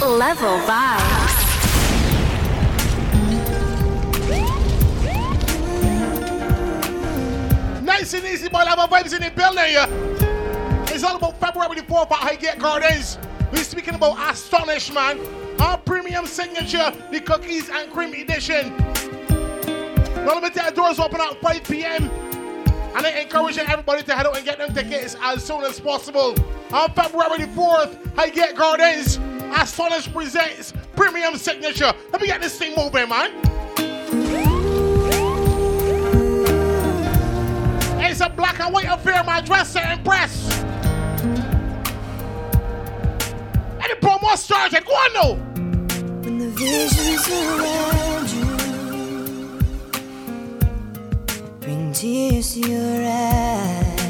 [0.00, 1.44] Level vibes.
[7.82, 8.62] Nice and easy, boy.
[8.62, 9.74] Level vibes in the building.
[10.94, 13.18] It's all about February the 4th at Highgate Gardens.
[13.50, 15.18] We're speaking about Astonish, man.
[15.60, 18.76] Our premium signature, the cookies and cream edition.
[20.24, 22.04] Now let me tell you, doors open at 5 p.m.
[22.04, 26.36] And I'm encouraging everybody to head out and get them tickets as soon as possible.
[26.72, 29.18] On February the 4th, Highgate Gardens,
[29.54, 31.92] Astonish presents premium signature.
[32.12, 33.30] Let me get this thing moving, man.
[38.00, 40.60] It's a black and white affair, my dress to impress.
[43.80, 44.84] And the promo started.
[44.84, 45.34] Go on now.
[46.22, 48.44] When the visions around you
[51.60, 54.00] bring tears to your eyes,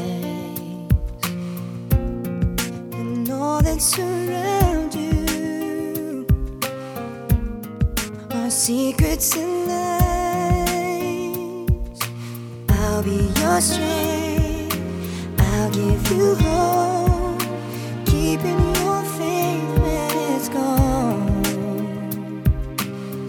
[2.93, 4.68] and all that surround
[8.49, 9.99] secrets and lies.
[12.69, 14.79] I'll be your strength.
[15.39, 17.41] I'll give you hope,
[18.05, 21.29] keeping your faith when it's gone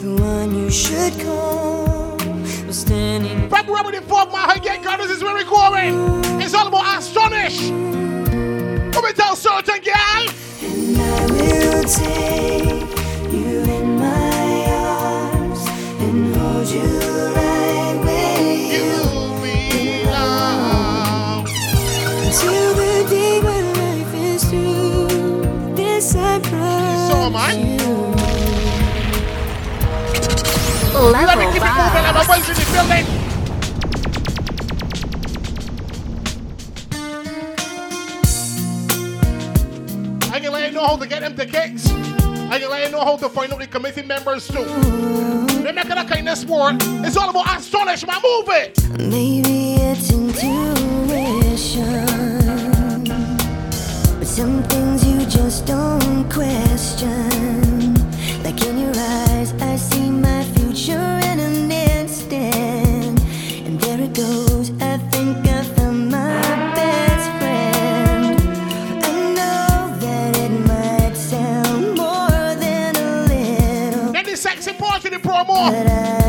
[0.00, 2.16] the one you should call
[2.66, 3.48] was standing.
[3.50, 6.40] February the 4th, my Highgate Gardens is where we're going.
[6.40, 7.68] It's all about Astonish.
[8.94, 10.28] Let me tell certain girl.
[10.62, 12.59] And I will take
[27.30, 27.78] promise So, man.
[27.78, 27.90] you.
[30.92, 32.04] You let me Level keep it moving.
[32.04, 32.48] I'm a vibes.
[32.50, 33.06] in the building.
[40.32, 41.90] I can let you know how to get them tickets.
[41.90, 44.64] I can let you know how to find out the committee members too.
[45.62, 46.76] They're not gonna kind of sport.
[47.04, 48.20] It's all about astonish, man.
[48.22, 48.78] Move it.
[48.98, 50.44] Maybe it's intuition,
[54.18, 55.99] but some things you just don't
[56.30, 57.94] question.
[58.42, 63.20] Like in your eyes, I see my future in an instant,
[63.66, 64.70] and there it goes.
[64.80, 66.40] I think I found my
[66.74, 68.40] best friend.
[69.04, 75.10] I know that it might sound more than a little, Then the sexy part the
[75.10, 76.19] promo.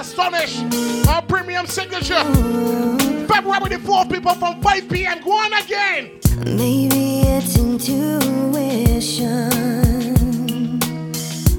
[0.00, 0.62] Astonish,
[1.08, 2.24] our premium signature.
[3.28, 5.20] February the 4th, people from 5 p.m.
[5.22, 6.18] Go on again.
[6.46, 8.08] Maybe it's intuition,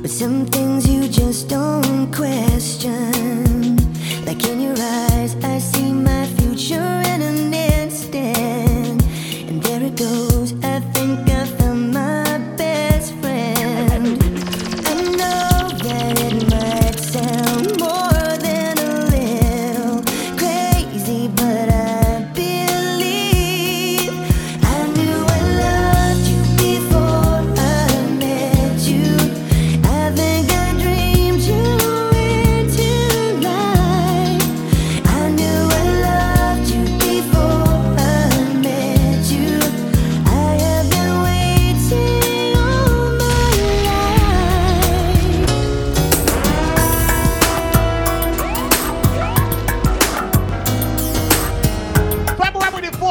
[0.01, 3.77] but some things you just don't question.
[4.25, 5.50] Like in your eyes, I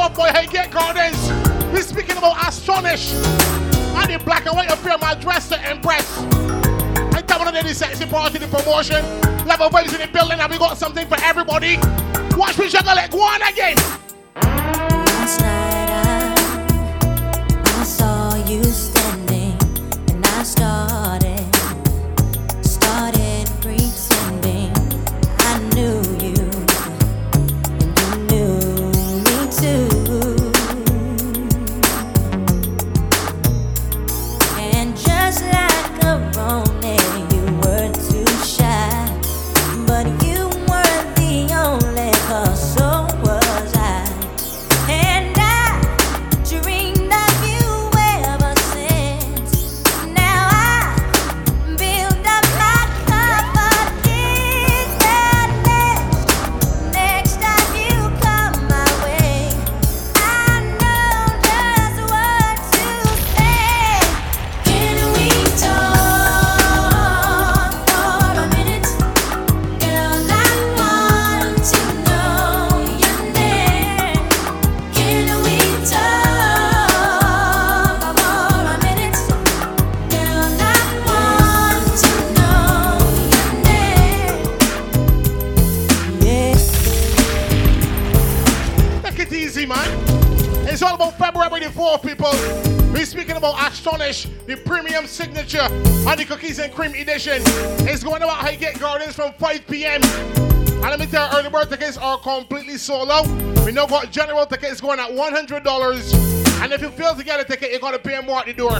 [0.01, 1.29] The 4th, boy, Highgate Gardens.
[1.71, 3.13] We're speaking about Astonish.
[3.13, 6.17] And the black and white affair, my dress to impress.
[7.13, 9.05] I tell one of the sexy part of the promotion.
[9.45, 11.77] Level vibes in the building, and we got something for everybody.
[12.35, 13.11] Watch me juggle it.
[13.11, 13.75] Go on again.
[14.37, 18.63] Last night I, I saw you
[102.89, 103.27] out.
[103.65, 106.61] We know got general tickets going at $100.
[106.61, 108.53] And if you fail to get a ticket, you're going to pay more at the
[108.53, 108.71] door.
[108.71, 108.79] Now,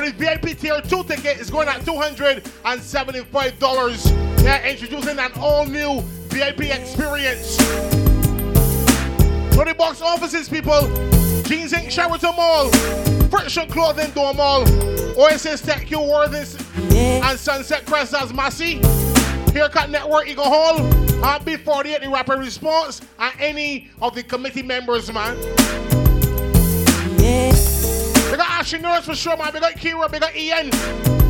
[0.00, 4.38] the VIP tier 2 ticket is going at $275.
[4.38, 7.56] They're introducing an all new VIP experience.
[9.54, 10.88] So the box offices, people.
[11.42, 11.90] Jeans Inc.
[11.90, 12.70] Sheraton Mall.
[13.28, 14.62] Friction Clothing Door Mall.
[15.18, 16.56] Oasis Tech Q Worthings
[16.92, 18.80] and Sunset Crest as Massy.
[19.58, 20.78] Haircut Network Eagle Hall.
[20.78, 23.00] And B48 the Rapid Response.
[23.18, 25.36] And any of the committee members, man.
[27.18, 27.52] Yeah,
[28.30, 29.50] We got Ashley Norris for sure, man.
[29.52, 30.66] We got Kira, we got Ian.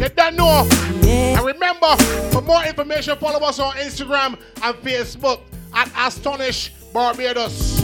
[0.01, 0.69] You don't know.
[1.01, 1.39] yeah.
[1.39, 1.97] And remember,
[2.31, 5.41] for more information, follow us on Instagram and Facebook
[5.75, 7.81] at Astonish Barbados.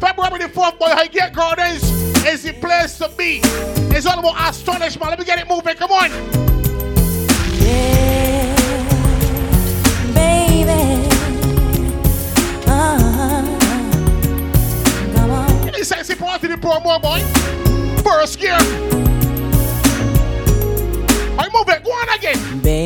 [0.00, 1.82] February the 4th, boy, Highgate Gardens
[2.26, 3.40] is the place to be.
[3.94, 5.10] It's all about Astonish, man.
[5.10, 5.76] Let me get it moving.
[5.76, 6.10] Come on.
[7.60, 8.13] Yeah,
[16.04, 17.20] sexy party the promo, boy.
[18.02, 18.56] First gear.
[21.38, 21.82] I move it.
[21.82, 22.60] Go on again.
[22.60, 22.83] Baby,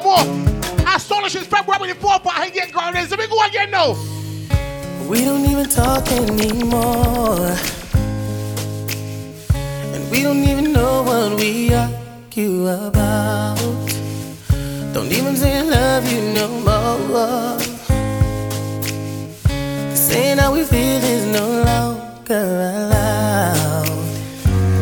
[0.00, 0.94] promo.
[0.94, 3.10] Astonish is February the 4th for Highgate Gardens.
[3.10, 3.96] Let me go again now.
[5.08, 7.56] We don't even talk anymore.
[9.94, 13.58] And we don't even know what we argue about.
[14.92, 17.60] Don't even say I love you no more.
[19.94, 23.88] saying how we feel is no longer allowed.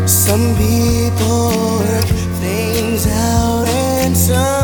[0.09, 1.49] Some people
[1.81, 2.11] work
[2.41, 4.64] things out, and some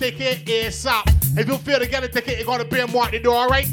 [0.00, 1.38] ticket ASAP.
[1.38, 3.34] If you feel to get a ticket, you're going to pay more at the door,
[3.34, 3.68] alright?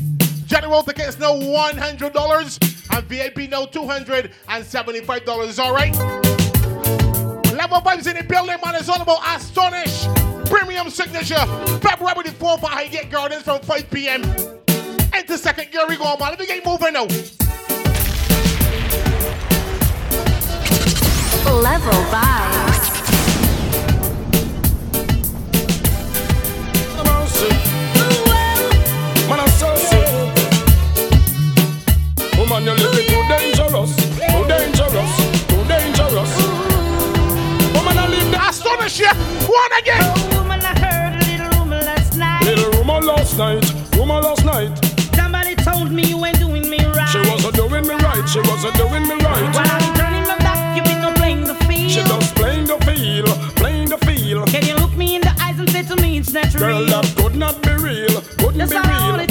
[0.46, 5.96] General tickets now $100 and VIP now $275, alright?
[7.53, 8.75] Level vibes in the building, man.
[8.75, 10.06] It's all about Astonish.
[10.50, 11.46] Premium signature.
[11.79, 14.24] February the 4th at Highgate Gardens from 5 p.m.
[14.24, 16.29] Into second gear, we go, man.
[16.29, 17.08] Let me get moving now.
[21.54, 22.77] Level vibes.
[32.38, 35.12] Woman, you're living too dangerous, too dangerous,
[35.48, 36.32] too dangerous.
[37.75, 39.08] Woman, I live the astonish you.
[39.08, 40.01] One again.
[40.01, 42.44] Oh, woman, I heard a little rumor last night.
[42.46, 44.72] Little rumor last night, rumor last night.
[45.16, 47.10] Somebody told me you ain't doing me right.
[47.10, 49.56] She wasn't doing me right, she wasn't doing me right.
[49.56, 49.76] While
[58.69, 59.26] be real.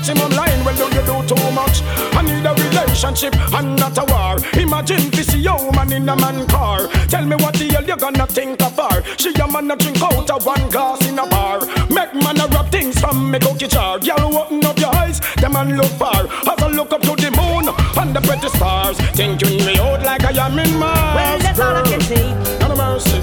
[0.00, 0.64] Maximum line.
[0.64, 1.82] Well, don't you do too much?
[2.16, 4.36] I need a relationship and not a war.
[4.60, 5.30] Imagine this
[5.74, 6.88] man in a man car.
[7.08, 9.02] Tell me what the hell you gonna think of her?
[9.16, 11.60] She a man a drink out of one glass in a bar.
[11.90, 13.98] Make man a rub things from me cookie jar.
[13.98, 16.26] Girl, open up your eyes, the man look far.
[16.26, 17.68] As I look up to the moon
[18.00, 21.14] and the pretty stars, thinking me out like I am in Mars.
[21.16, 22.34] Well, that's all I can say.
[22.60, 23.20] No mercy,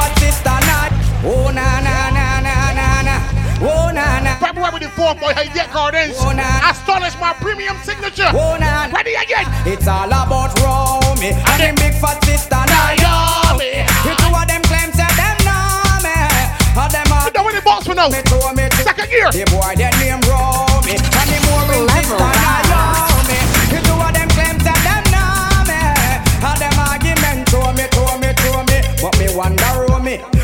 [0.00, 0.90] fat sister not.
[1.24, 3.16] Oh na na na na na na.
[3.60, 4.32] Oh na na.
[4.40, 6.16] February the 4th, boy, Highgate Gardens.
[6.20, 6.70] Oh, nah.
[6.70, 8.32] Astonish my premium signature.
[8.32, 8.88] Oh na.
[8.88, 8.96] na.
[8.96, 9.46] Ready again.
[9.68, 12.62] It's all about Romy and the big fat sister.
[12.72, 13.84] Naomi.
[14.06, 16.16] You two of them claims that them know me.
[16.80, 18.08] All them are know when the box for now.
[18.08, 18.80] me to me to.
[18.82, 19.28] Second year.
[19.30, 20.69] The boy that name Romy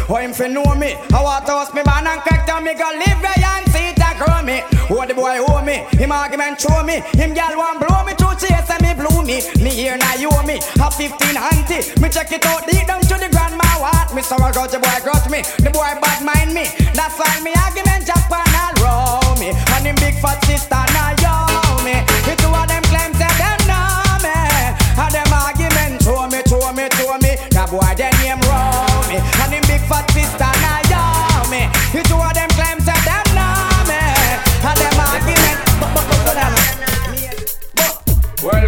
[0.07, 0.95] who him fi know me.
[1.13, 4.43] I toast me man and crack down me go live where and see a grow
[4.43, 4.63] me.
[4.89, 7.03] Who the boy owe me, him argument show me.
[7.19, 9.43] Him gal want blow me to chase and me blew me.
[9.63, 11.83] Me here now you owe me, a 15 auntie.
[12.01, 14.15] Me check it out deep down to the grandma what.
[14.15, 16.71] Me so I got the boy grudge me, the boy bad mind me.
[16.95, 19.51] That's why me argument Japan all row me.
[19.75, 21.35] And him big fat sister now yo
[21.83, 21.99] me.
[22.27, 24.39] Me two of them claims that them know me.
[25.03, 27.33] And them argument show me, show me, show me.
[27.51, 27.95] That boy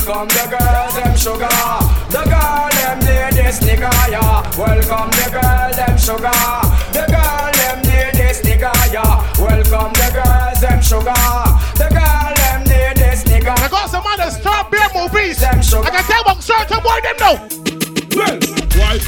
[0.08, 1.48] Welcome the girls, them sugar.
[2.08, 4.40] The girl, them ladies, nigga, yeah.
[4.56, 6.32] Welcome the girl, them sugar.
[6.96, 9.20] The girl, them ladies, nigga, yeah.
[9.38, 11.12] Welcome the girls, them sugar.
[11.76, 13.52] The girl, them ladies, nigga.
[13.58, 15.40] I got some other star beer movies.
[15.40, 15.86] Them sugar.
[15.86, 17.67] I can tell about certain boy them know.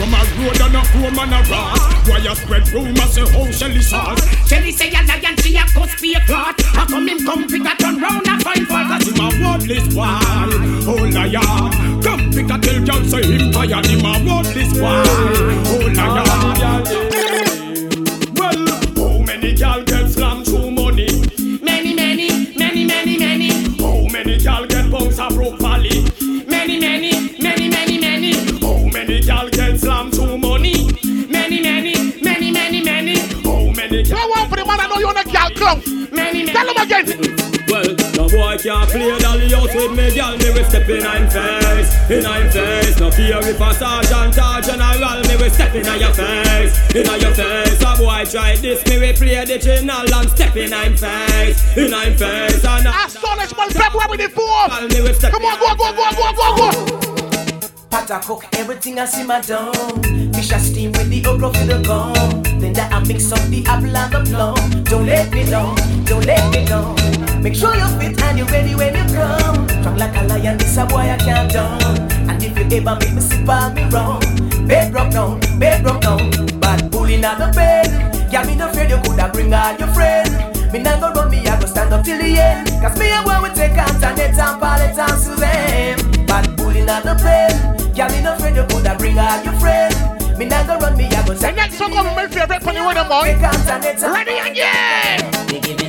[0.01, 2.09] From a road and a home and a rat?
[2.09, 4.49] Why you spread rumors say how Shelly sauce?
[4.49, 6.59] Shelly say a lion, she a cuss be a clot.
[6.73, 9.95] How come him come pick a turn round and find for Cause him a wordless
[9.95, 10.09] boy,
[10.89, 15.05] oh liar Come pick a tell girl say him tired Him a wordless boy,
[38.63, 40.37] can't play dolly out with me, girl.
[40.37, 42.99] Me we step in I'm face, in I'm face.
[43.01, 47.35] No fear if a sergeant or general, me we step in your face, in your
[47.35, 47.81] face.
[47.81, 51.95] A boy try this, me we play the general and step in I'm face, in
[51.95, 52.65] I'm face.
[52.65, 55.05] And a Astonish my February the 4th.
[55.05, 57.11] we step Come on, go, go, go, go, go, go.
[57.91, 59.73] Pot I cook everything I see my down.
[60.33, 62.43] Fish I steam with the okra for the gum.
[62.61, 64.85] Then that I mix up the apple and the plum.
[64.85, 65.75] Don't let me down,
[66.11, 66.97] don't let me down.
[67.41, 69.69] Make sure you're fit and you're ready when you come.
[69.81, 71.81] Strong like a lion, this a boy I can't down.
[72.29, 74.21] And if you ever make me slip on me wrong,
[74.67, 76.31] bed rock down, bed rock down.
[76.59, 77.87] Bad pulling out the bed.
[78.33, 80.31] Yeah, me no afraid you coulda bring all your friends.
[80.73, 82.69] Me nah go run, me I go stand up till the end.
[82.83, 86.27] Cause me and boy we take Antoinette and Paulette and Suzanne.
[86.27, 87.55] Bad pulling out the bed.
[87.97, 89.95] Yeah, me no afraid you coulda bring all your friends.
[90.37, 92.63] Me nah go run, me I go The stand next song gonna be my favorite
[92.63, 93.31] for the rhythm boy.
[93.31, 95.80] Take Antoinette and Ready again.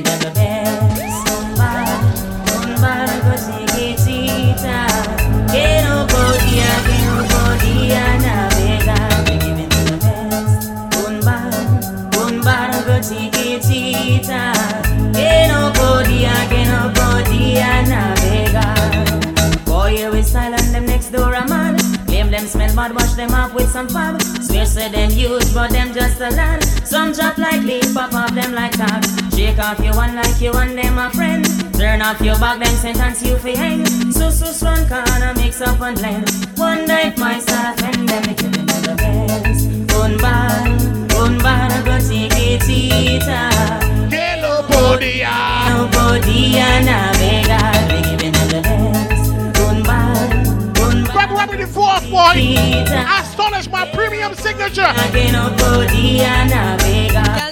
[35.62, 36.30] Up my and blend.
[36.56, 37.51] One night myself
[45.02, 45.68] podía.
[45.70, 49.58] No podía navegar, we giving them the best.
[49.58, 50.30] Un bar,
[50.80, 51.48] un bar.
[51.52, 52.86] The 4th, boy.
[53.18, 54.92] Astonish my premium signature.
[55.12, 57.42] que no podía navegar.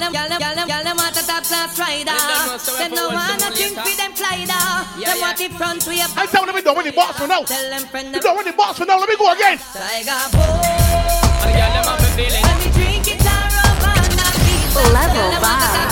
[1.76, 2.12] Rider.
[2.78, 4.48] Them no wanna drink with them Clyde.
[4.48, 7.42] Them want it front way I tell them we don't win the box for now.
[7.42, 8.98] Tell them friend You don't win the box for now.
[8.98, 9.58] Let me go again.
[9.58, 10.90] Tiger boy.
[14.74, 15.89] When we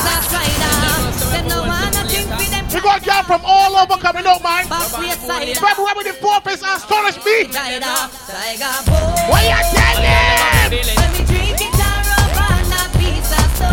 [2.81, 4.69] drink with them We got y'all from all over coming out, man.
[4.69, 5.49] back way side.
[5.49, 7.45] The 4th is astonish me.
[7.51, 9.31] Tiger, Tiger boy.
[9.31, 10.97] What you telling?
[10.97, 13.41] When we drink it a rum and a pizza.
[13.59, 13.67] So.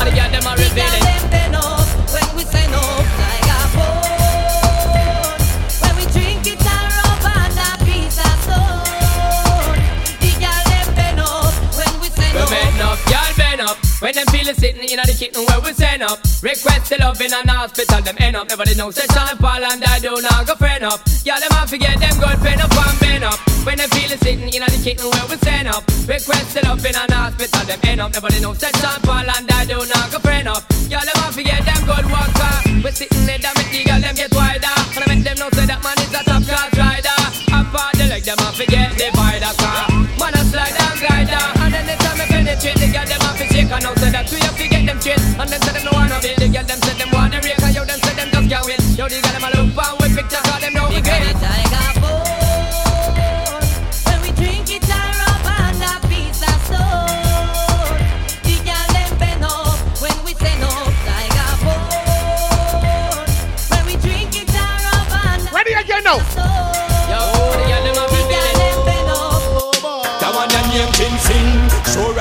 [0.00, 1.09] And the girl them a The revealing.
[14.00, 16.24] When them feel it sitting in the kitchen where we send up.
[16.40, 18.48] Request the love in an hospital, them end up.
[18.48, 21.04] Nobody knows that Sean Paul and I do not go friend up.
[21.20, 23.36] Y'all them a forget them good pen up and bend up.
[23.68, 25.84] When them feel it sitting in the kitchen where we send up.
[26.08, 28.16] Request the love in an hospital, them end up.
[28.16, 30.64] Nobody knows that Sean Paul and I do not go friend up.
[30.88, 32.54] Y'all them a forget them good worker.
[32.80, 34.76] We sitting there, that make the girl them get wider.
[34.96, 37.20] And I make them know say that man is a top class rider.
[37.52, 39.12] Apart the leg, them a forget the
[49.00, 49.59] Yo the girl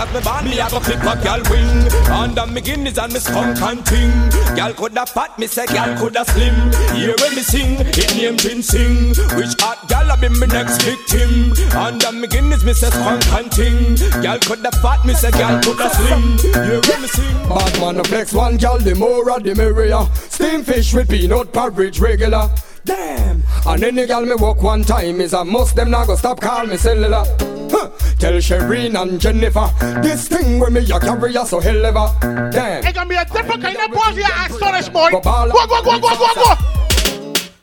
[0.10, 3.20] As me band, me a go flip a gal wing Under me Guinness and me
[3.20, 4.10] skunk and ting.
[4.56, 6.56] Gal coulda fat, me say gal coulda slim.
[6.98, 9.10] Hear when me sing, it name Chin Sing.
[9.38, 13.52] Which hot gal a be me next victim Under me Guinness, me say skunk and
[13.52, 13.96] ting.
[14.24, 16.38] Gal coulda fat, me say gal coulda slim.
[16.40, 17.50] Hear when me sing.
[17.50, 20.08] Bad man a flex one gal, the more a the merrier.
[20.16, 22.50] Steam fish with peanut porridge regular.
[22.84, 23.44] Damn!
[23.68, 25.76] And any gal me walk one time is a must.
[25.76, 27.26] Them not go stop call me cellular.
[27.72, 27.90] Huh.
[28.20, 29.70] Tell Shireen and Jennifer
[30.02, 32.08] this thing with me you carry ya so hell ever.
[32.52, 32.84] Damn!
[32.84, 35.12] It's gonna be a different kind of party at Astonish, boy.
[35.12, 35.48] Go Go, ball.
[35.50, 36.56] go, go, go, go, go.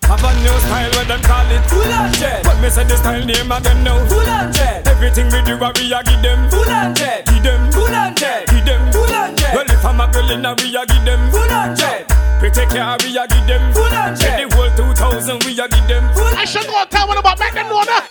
[0.07, 1.63] Have a new style where them call it.
[1.67, 2.45] Full on jet.
[2.45, 3.99] But me say the style name of them now.
[4.07, 4.87] Full on jet.
[4.87, 6.49] Everything we do we a give them.
[6.49, 7.27] Full on jet.
[7.27, 7.73] Give them.
[7.73, 8.47] Full on jet.
[8.47, 8.93] Give them.
[8.93, 9.55] Full on jet.
[9.55, 11.31] Well if I'm a girl in a we a give them.
[11.35, 12.07] Full on jet.
[12.39, 13.75] Pretty care we a give them.
[13.75, 14.49] Full on jet.
[14.49, 16.05] The whole 2000 we a give them.
[16.15, 18.07] Full I should go tell one about make them know that.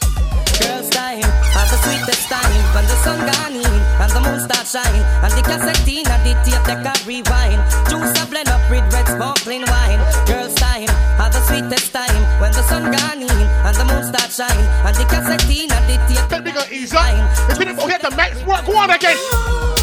[0.65, 1.21] Girls time,
[1.53, 5.31] has the sweetest time When the sun gone in and the moon start shine And
[5.37, 7.61] the cassette in and the tape they can rewind.
[7.85, 10.01] Juice a blend up with red sparkling wine.
[10.25, 10.89] Girls time,
[11.21, 14.95] has the sweetest time When the sun gone in and the moon start shine And
[14.97, 17.29] the cassette in and the tape me go ease up.
[17.49, 19.74] If you didn't go hit the max work, go on again.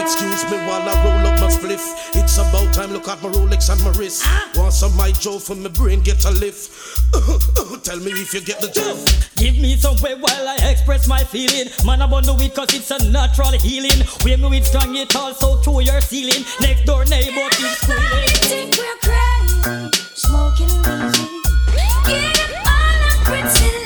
[0.00, 1.82] Excuse me while I roll up my spliff.
[2.14, 4.26] It's about time, look at my Rolex and my wrist.
[4.56, 6.70] Want some my Joe for my brain get a lift.
[7.84, 9.36] Tell me if you get the drift.
[9.36, 11.68] Give me some way while I express my feeling.
[11.84, 14.06] Man, I want to do it cause it's a natural healing.
[14.24, 16.44] Wear me with strong, it also through your ceiling.
[16.60, 18.28] Next door neighbor keeps squealing.
[18.48, 21.28] think we're crazy, smoking easy.
[22.06, 23.83] Getting all our pretty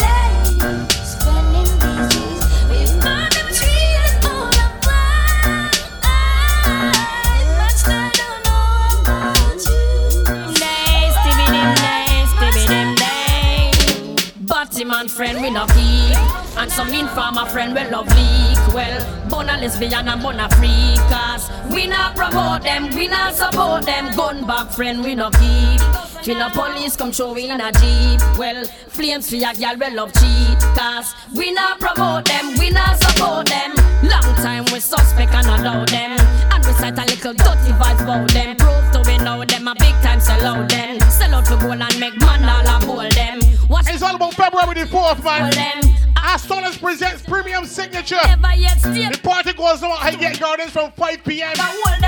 [14.88, 16.16] man friend we no keep,
[16.56, 18.58] and some informer friend we love leak.
[18.74, 21.44] Well, bona lesbian and bona freakers.
[21.70, 24.16] We not promote them, we not support them.
[24.16, 25.80] Gun back friend we no keep.
[26.24, 28.20] Feel the police come show in a jeep.
[28.38, 30.58] Well, flames for your girl we love cheat.
[30.76, 33.74] Cause we not promote them, we not support them.
[34.02, 36.18] Long time we suspect and allow them.
[36.52, 38.56] And we cite a little dirty vibes about them.
[38.56, 40.98] Prove to we know them a big time sell out them.
[41.10, 43.57] Sell out for gold and make man all a them.
[43.68, 45.97] Watch It's all about February the 4th, man.
[46.28, 46.34] All them.
[46.34, 48.16] Astonish presents premium signature.
[48.24, 49.10] Never yet steal.
[49.10, 51.54] The party goes on at Highgate Gardens from 5 p.m.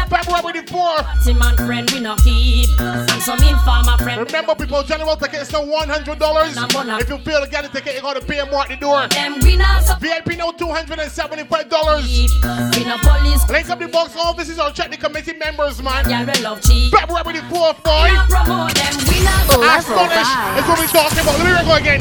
[0.09, 1.05] February the 4th.
[1.05, 2.69] Party man friend we no keep.
[2.81, 4.27] And some informer friend.
[4.27, 7.01] Remember, people, general tickets now $100.
[7.01, 9.07] If you fail to get a ticket, you gotta pay more at the door.
[9.09, 10.03] Them we not support.
[10.03, 12.77] VIP now $275.
[12.77, 13.49] We no police.
[13.49, 16.09] Link up the box offices or check the committee members, man.
[16.09, 16.91] Y'all love cheat.
[16.93, 18.05] February the 4th, boy.
[18.05, 18.95] We not promote them.
[19.09, 21.39] We not Astonish is what we're talking about.
[21.39, 22.01] Let me go again.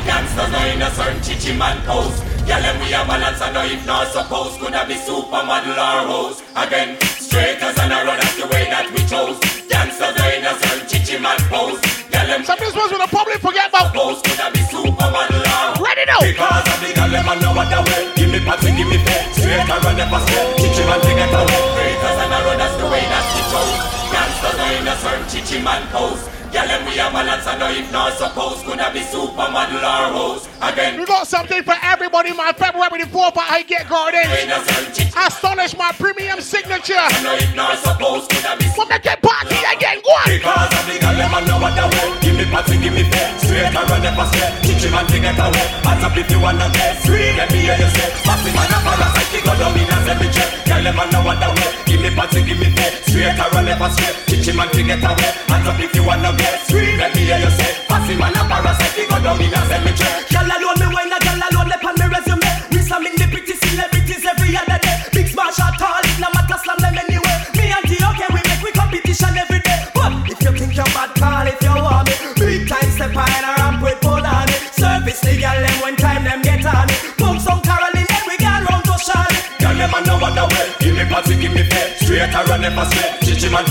[0.00, 0.50] Breakers and a road, that's the way that we chose.
[0.50, 2.18] Gangsters no in a certain chichi man pose.
[2.48, 4.56] Gyal them we a balance and no if not suppose.
[4.56, 6.38] Coulda be supermodel or rose.
[6.56, 9.36] Again, straight as an road, that's the way that we chose.
[9.68, 11.78] Gangsters no in a certain chichi man pose.
[12.10, 13.92] Gyal them Some of these ones will probably forget about.
[13.94, 14.18] pose.
[14.24, 16.18] Coulda be supermodel or Ready now.
[16.24, 18.08] Because of the gyal them a know what the way.
[18.16, 19.22] Give me party, give me pay.
[19.36, 20.44] Straight run never stay.
[20.64, 21.60] Chichi man thing get away.
[21.76, 23.78] Straight as an road, that's the way that we chose.
[24.10, 26.24] Youngsters know in a certain chichi man pose.
[26.50, 30.50] Girl, them we a balance and no if not suppose Coulda be supermodel or host
[30.60, 30.98] Again.
[30.98, 34.26] We got something for everybody my February the 4th at Highgate Garden.
[35.14, 37.00] Astonish my premium signature.
[37.22, 40.26] No if not suppose Coulda be We'll make it party again, go on.
[40.26, 43.04] Because of the girl, them a know what the way Give me party, give me
[43.06, 45.66] pay Straight or run never stay Teach him and to get away.
[45.86, 48.78] Hands up if you wanna get Scream, let me hear you say Massive man a
[48.82, 52.00] parasite, he go down in a cemetery Girl, them a know what the way Give
[52.02, 55.04] me party, give me pay Straight or run never stay Teach him and to get
[55.04, 55.30] away.
[55.52, 57.70] Hands up if you wanna get Scream, let me hear you say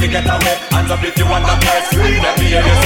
[0.10, 0.56] get away.
[0.72, 1.60] Hands up if you wanna
[1.92, 2.79] Scream, let me hear you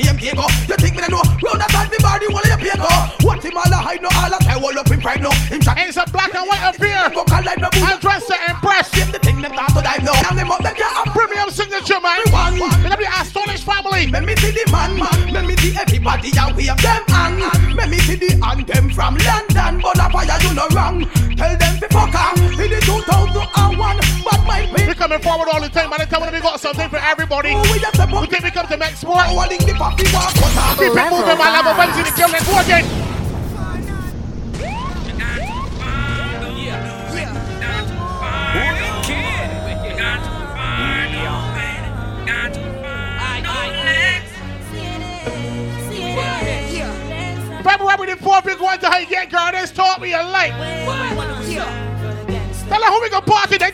[0.00, 0.69] 你先别跑。
[30.04, 33.00] The walk What up Keep it moving my level Wednesday the killing go again
[47.62, 49.70] February the 4th, we're going to Highgate Gardens.
[49.70, 50.52] Taught me a light.
[52.68, 53.72] Tell her who we gonna party, then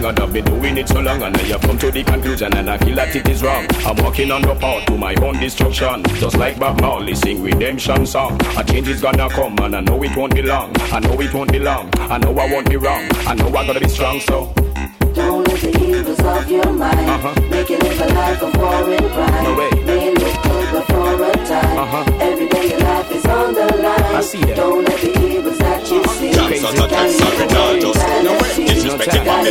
[0.00, 2.54] Nothing and I've been doing it so long And I have come to the conclusion
[2.56, 3.66] and I feel that it is wrong.
[3.84, 6.02] I'm walking on the path to my own destruction.
[6.16, 8.40] Just like Bob Marley sing redemption song.
[8.56, 10.72] A change is gonna come and I know it won't be long.
[10.92, 11.90] I know it won't be long.
[11.98, 13.06] I know I won't be wrong.
[13.26, 14.52] I know I gotta be strong so.
[15.12, 17.40] Don't let the evils of your mind Uh-huh.
[17.50, 19.29] make you live a life of war and crime.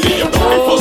[0.09, 0.78] Bad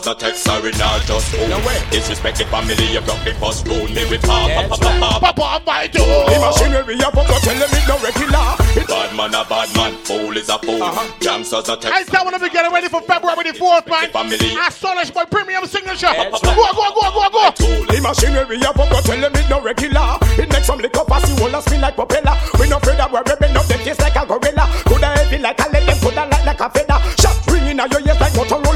[0.00, 1.46] Gangsters a text sorry not just fool.
[1.90, 3.84] Disrespect the family, you broke the first rule.
[3.88, 4.48] Me with pop,
[4.80, 6.40] pop, Papa, I'm my The door.
[6.40, 8.56] machinery up, I'm not telling me no regular.
[8.88, 10.82] Bad man a bad man, fool is a fool.
[10.82, 11.04] Uh-huh.
[11.20, 12.10] Gangsters a I text.
[12.12, 14.08] tell them to get ready for February the 4th, man.
[14.10, 14.56] Family.
[14.66, 16.08] Astonish my premium signature.
[16.08, 17.44] Go, go, go, go, go.
[17.92, 20.16] The machinery up, I'm not telling me no regular.
[20.40, 22.36] It makes some liquor pass you a spin like propeller.
[22.58, 24.64] We no afraid that we're ripping up them taste like a gorilla.
[24.88, 26.98] Coulda heavy like a lead, them coulda light like a feather.
[27.20, 28.19] Shot ringing out your ears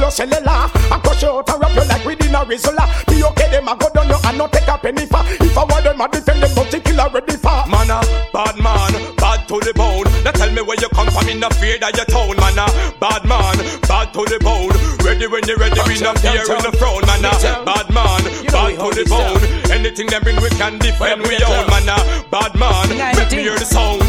[0.05, 0.69] your cellular.
[0.93, 2.85] I crush you out and wrap you like within a rizola.
[3.09, 5.25] Be okay, them I go down you and not take a penny for.
[5.41, 7.65] If I want them, I defend them, but they killer ready for.
[7.73, 10.05] Man, a bad man, bad to the bone.
[10.23, 12.37] Now tell me where you come from, in the fear that you town.
[12.37, 12.69] Man, a
[13.01, 13.57] bad man,
[13.89, 14.77] bad to the bone.
[15.01, 17.05] Ready when you're ready, we not fear in the throne.
[17.09, 17.33] Man, a
[17.65, 18.21] bad man,
[18.53, 19.41] bad to the bone.
[19.73, 21.25] Anything them bring, we can defend.
[21.25, 21.97] We own, man, a
[22.29, 22.93] bad man.
[23.17, 24.04] Make me hear the sound.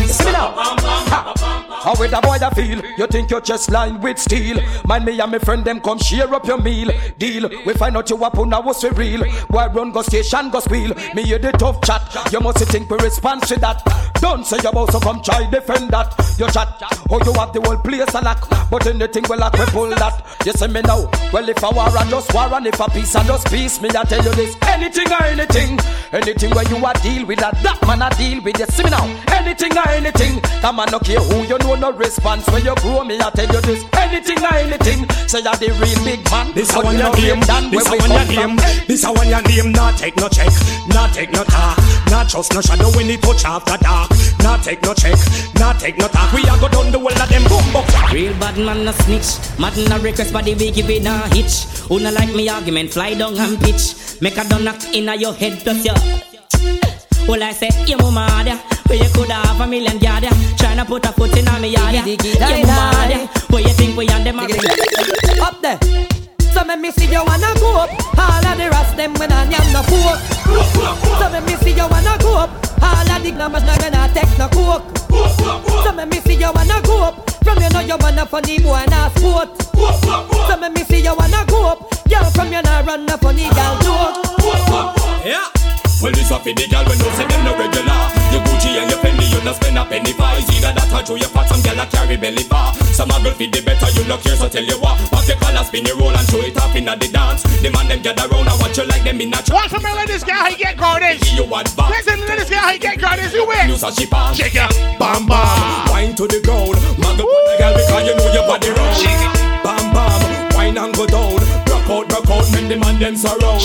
[1.86, 2.84] How with a boy that feel?
[2.98, 4.58] You think you're just lined with steel?
[4.86, 6.90] Mind me and my friend them come share up your meal.
[7.20, 7.48] Deal.
[7.64, 9.24] We find out you up on was we real.
[9.50, 10.96] Boy run go station go squeal.
[11.14, 12.02] Me hear the tough chat.
[12.34, 13.84] You must think we respond to that.
[14.16, 16.10] Don't say you about so come try defend that.
[16.40, 16.74] You chat.
[17.08, 18.50] Oh you have the whole place a lock.
[18.72, 20.26] But anything will lock we pull that.
[20.44, 21.08] You see me now.
[21.32, 23.80] Well if a war and just war and if a peace and just peace.
[23.80, 24.58] Me I tell you this.
[24.64, 25.80] Anything or anything.
[26.12, 27.62] Anything where you a deal with that.
[27.62, 28.66] That man a deal with you.
[28.66, 29.06] See me now.
[29.38, 30.42] Anything or anything.
[30.66, 33.20] That man no care who you know no response when you grow me.
[33.20, 33.84] I tell you this.
[33.98, 35.10] Anything or anything.
[35.28, 36.54] Say you're the real big man.
[36.54, 38.26] This But a one you your know name, than this a where we one your
[38.26, 39.72] come name, this a one your name.
[39.72, 40.54] Not take no check,
[40.90, 41.78] not take no talk,
[42.10, 44.12] not trust no shadow when it touch after dark.
[44.40, 45.18] Not take no check,
[45.56, 46.32] not take no talk.
[46.34, 47.86] We a go down the wall of them boom boom.
[48.14, 51.66] Real bad man no snitch, mad no request body we give it a hitch.
[51.90, 54.22] Who no like me argument, fly down and pitch.
[54.22, 55.96] Make a done knock inna your head plus your.
[57.28, 58.58] Well I say, you mama there,
[58.88, 60.32] where you could have a million yard there.
[60.58, 62.06] Tryna put a foot in a me yard there.
[62.08, 64.44] You mama there, where you think we on them a
[65.42, 65.80] Up there.
[66.54, 67.90] So me me see you wanna go up.
[68.18, 70.22] All of the rest them when I am no coke.
[71.20, 72.50] So me me see you wanna go up.
[72.82, 74.86] All of the numbers not gonna take no coke.
[75.84, 77.30] So me me see you wanna go up.
[77.44, 79.50] From you know you wanna funny boy and a sport.
[80.48, 81.80] So me me see you wanna go up.
[82.08, 85.26] Girl from you nah run no funny girl joke.
[85.26, 85.50] Yeah.
[86.04, 88.00] Well, this a for the gal when no say them no regular.
[88.30, 90.28] Your Gucci and your Fendi, you no spend a penny for.
[90.38, 92.76] It's either that or through your fat, some gal a carry belly bar.
[92.92, 95.00] Some a girl feed the better, you no care, so tell you what.
[95.10, 97.42] Pop your collar, spin your roll and show it off inna the dance.
[97.64, 100.08] The man them gather round and watch you like them in a Watch me, let
[100.08, 101.24] this guy how you get gardens.
[101.32, 101.90] You what back?
[101.90, 103.34] Listen, let this guy how you get gardens.
[103.34, 103.68] You win.
[103.72, 104.36] News a she pass.
[104.36, 104.68] Shake ya.
[105.00, 105.90] Bam bam.
[105.90, 106.76] Wine to the ground.
[107.00, 108.94] Mag up on the gal because you know your body round.
[109.64, 110.22] Bam bam.
[110.54, 111.65] Wine and go down.
[111.86, 113.62] Rock out, rock out, make the man them surround.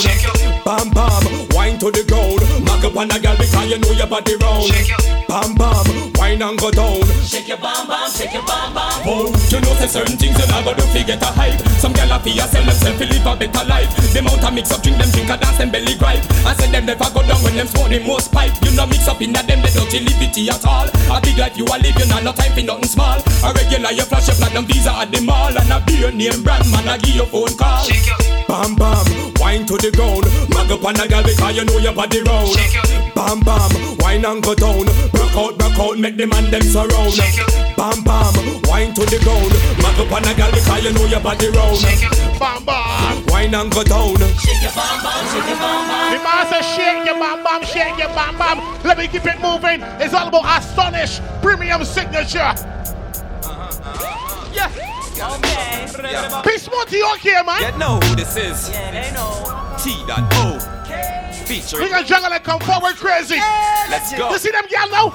[0.61, 1.25] Bam bam.
[1.57, 2.37] Wine to the ground.
[2.61, 4.69] Mag up on the gal because you know your body round.
[5.25, 6.13] Bam bam.
[6.21, 7.01] Wine and go down.
[7.25, 8.05] Shake your bam bam.
[8.13, 9.09] Shake your bam bam.
[9.09, 11.57] Oh, you know say certain things you never do fi get a hype.
[11.81, 13.89] Some gal a fi a sell themself fi live a better life.
[14.13, 16.21] Them out a mix up drink them drink a dance them belly gripe.
[16.45, 18.53] I say them never go down when them smoke the most pipe.
[18.61, 20.85] You know mix up inna them they don't liberty at all.
[21.09, 23.17] A big life you a live you know no time for nothing small.
[23.17, 26.69] A regular you flash your platinum visa at the mall and a beer name brand
[26.69, 27.81] man a give you phone call.
[28.51, 29.07] Bam bam,
[29.39, 30.27] wine to the ground.
[30.51, 32.51] Mag up on a gal because you know your body round.
[33.15, 33.71] Bam bam,
[34.03, 34.91] wine and go down.
[35.15, 37.15] Rock out, rock out, make the man them surround.
[37.79, 38.35] Bam bam,
[38.67, 39.55] wine to the ground.
[39.79, 41.79] Mag up on a gal because you know your body round.
[42.43, 44.19] Bam bam, wine and go down.
[44.35, 46.11] Shake your bam bam, shake your bam bam.
[46.11, 48.59] The man says shake your bam bam, shake your bam bam.
[48.83, 49.79] Let me keep it moving.
[50.03, 52.51] It's all about Astonish Premium Signature.
[53.47, 54.51] Uh-huh.
[54.51, 55.00] Yeah.
[55.21, 55.85] Okay.
[56.43, 57.61] Peace more to you okay, man.
[57.61, 58.69] You know who this is.
[58.69, 59.77] Yeah, they know.
[59.77, 60.57] T dot O.
[61.45, 61.83] Featuring.
[61.83, 63.37] We gonna jungle and come forward crazy.
[63.89, 64.31] Let's go.
[64.31, 65.09] You see them gal now?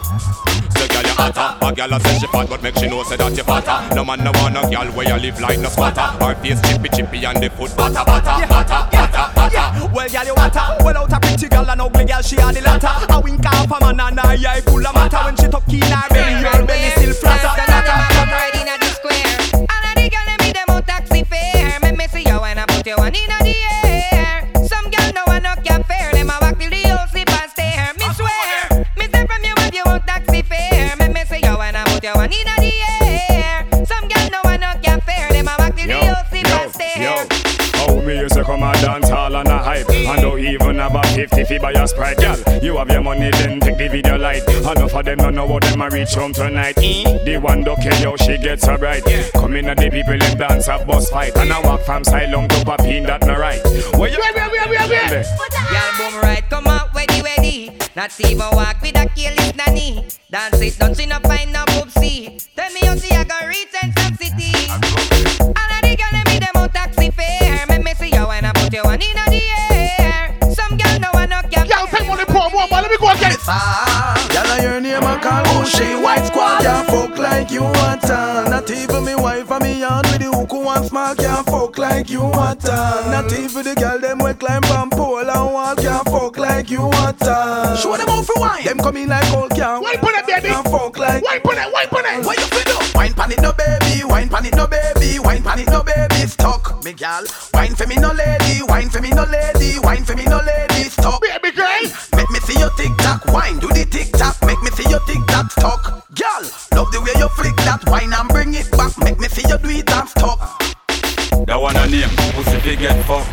[0.76, 3.16] Say girl you hotter A girl a say she fat but make she know say
[3.16, 6.02] that you fatter No man no want a girl where you live like no squatter
[6.02, 9.92] Her face chippy chippy and the foot butter butter butter butter butter yeah.
[9.92, 10.76] Well, girl, you want her.
[10.84, 12.90] Well, out a pretty girl, an ugly girl, she had the latter.
[13.08, 15.18] A wink off a man and her eye full of matter.
[15.24, 16.65] When she tuck in her belly,
[41.46, 43.88] have a 50 fee by your sprite Girl, you have your money then take the
[43.88, 47.18] video light Enough of them don't know what them a reach home tonight eh?
[47.24, 50.38] The one don't care how she gets so bright Come in and the people in
[50.38, 53.62] dance a bus fight And I walk from silent to papin that no right
[53.98, 55.26] Where you Wait, wait, wait, wait, wait.
[55.66, 57.72] Girl, boom right, come out, ready, ready.
[57.96, 60.06] Not even walk with a careless nanny.
[60.30, 62.46] Dance it, don't see no find no poopsie.
[62.54, 64.52] Tell me how see I go reach and some city.
[65.40, 67.66] All of the girl me them on taxi fare.
[67.68, 69.25] Make me see you when I put you one in the
[73.46, 74.32] me go.
[74.34, 76.62] Girl, I your name I call who she white squad.
[76.62, 78.46] Can't fuck like you want to.
[78.50, 81.14] Not even me wife and me aunt with the hook who want small.
[81.14, 82.76] Can't fuck like you want to.
[83.10, 85.76] Not even the girl them we climb on pole and wall.
[85.76, 87.78] Can't fuck like you want to.
[87.80, 88.64] Show them how for wine.
[88.64, 89.82] Them coming like old can.
[89.82, 90.48] Wine pon it, baby.
[90.48, 91.22] Can't fuck like.
[91.22, 92.26] Wine pon it, wine pon it.
[92.26, 92.76] What you feel do?
[92.94, 96.26] Wine pan it no baby, wine pan it no baby, wine pan it no baby.
[96.26, 97.24] Stuck, me gal.
[97.52, 100.88] Wine for me no lady, wine for me no lady, wine for me no lady.
[100.88, 101.45] Stuck, baby
[102.86, 106.06] tick tock, wine, do the tick tock, make me see your tick tock stuck.
[106.14, 106.42] Girl,
[106.74, 109.58] love the way you flick that wine and bring it back, make me see you
[109.58, 110.38] do it and stuck.
[111.46, 112.10] That one a name,
[112.66, 113.30] fi get fucked.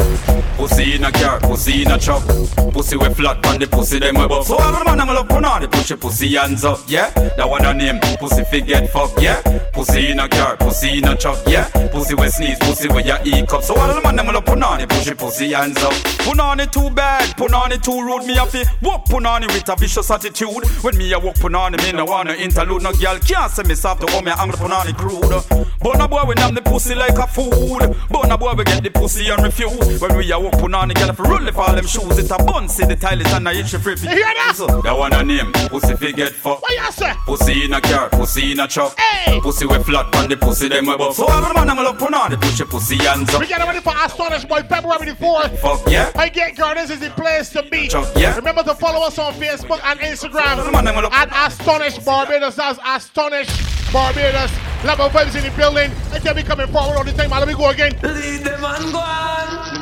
[0.57, 2.23] Pussy in a car, pussy in a truck.
[2.71, 4.45] Pussy we flat on the pussy them we buff.
[4.45, 7.09] So the man I'm love put on the push your pussy hands up, yeah.
[7.37, 9.41] That one a name, pussy fi get fucked, yeah.
[9.73, 11.67] Pussy in a car, pussy in a truck, yeah.
[11.91, 13.63] Pussy we sneeze, pussy we ya eat cup.
[13.63, 15.93] So all the man I'm love put on the push your pussy hands up.
[16.19, 18.25] Put on it too bad, put on it too rude.
[18.25, 20.63] Me a fi walk put on it with a vicious attitude.
[20.83, 22.83] When me a walk put on it, me no wanna interlude.
[22.83, 25.43] No girl can't say me soft to go me angle put on it crude.
[25.81, 27.95] But no boy we nam the pussy like a food.
[28.09, 30.01] But no boy we get the pussy and refuse.
[30.01, 32.17] When we a open on the girl fi roll if all them shoes.
[32.17, 33.95] It a bun see the tile is and I itch free.
[34.01, 34.53] You hear that?
[34.55, 36.61] So, that one a name, pussy fi get fucked.
[36.61, 37.13] What you say?
[37.25, 38.97] Pussy in a car, pussy in a truck.
[38.99, 39.39] Hey.
[39.39, 41.15] Pussy we flat on the pussy them we buff.
[41.15, 43.41] So all the man I'm put on the push your pussy hands up.
[43.41, 45.57] We get ready for Astonish Boy February the 4th.
[45.59, 46.11] Fuck yeah.
[46.15, 47.87] I get girl, this is the place to be.
[47.87, 48.35] Chuck, yeah.
[48.35, 52.55] Remember to follow us on Facebook and Instagram Man, I'm gonna- at Astonish Barbados.
[52.55, 53.49] That's Astonish
[53.93, 54.51] Barbados.
[54.83, 55.91] Level vibes in the building.
[56.11, 57.29] And they'll be coming forward all the time.
[57.29, 57.93] Let me go again.
[58.01, 59.73] Lead them and go on.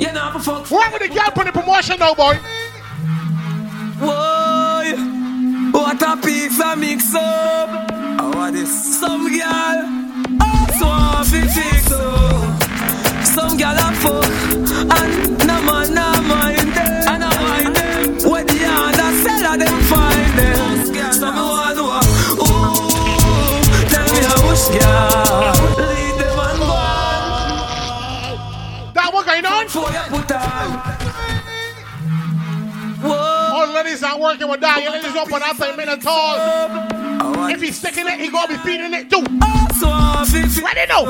[0.00, 0.70] You know, for fuck.
[0.70, 2.38] What with the girl for the promotion now, boy?
[4.00, 4.96] Boy,
[5.70, 7.90] what a piece of mix up.
[8.18, 8.98] How are this?
[8.98, 9.84] Some girl,
[10.40, 12.62] oh, want to fix up.
[13.24, 14.24] Some girl a fuck,
[14.98, 16.53] and no man no mind
[24.70, 25.86] me how much girl.
[25.86, 27.24] Lead them and go on.
[28.94, 29.68] That what going on?
[29.68, 31.04] For you put on.
[33.04, 34.82] All ladies are working with that.
[34.82, 36.38] Your ladies put out a minute tall.
[37.50, 39.24] If he's sticking it, he gonna be feeding it too.
[39.78, 41.04] So I feel Ready now?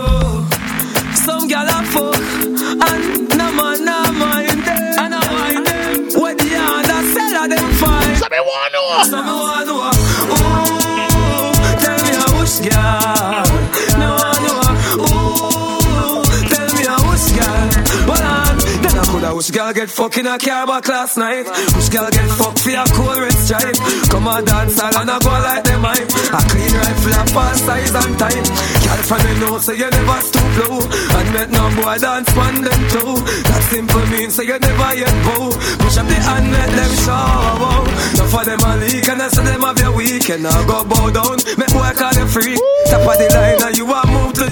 [1.15, 4.99] Some gal a fuck and no man no mind them.
[4.99, 6.21] And I mind them.
[6.21, 8.19] What the other seller them find.
[8.19, 9.03] Some me want know.
[9.05, 9.91] Some me want know.
[10.35, 13.44] Ooh, tell me how much gal.
[19.35, 21.43] I wish gal get fuck in a car back last night.
[21.75, 23.75] Wish gal get fucked for a cool red stripe.
[24.07, 26.07] Come on dance hall and I go like them hype.
[26.07, 28.47] A clean rifle a pass size and time.
[28.87, 30.79] Gal from the know say you never stoop low.
[30.87, 33.11] And make no boy dance man them too.
[33.51, 35.51] That simple means say you never yet bow.
[35.83, 37.35] Push up the hand let them show.
[38.15, 40.47] Now for them a leak and I say them have your weekend.
[40.47, 41.43] I go bow down.
[41.59, 42.55] Make boy call you free.
[42.87, 44.47] Top of the line and you a move to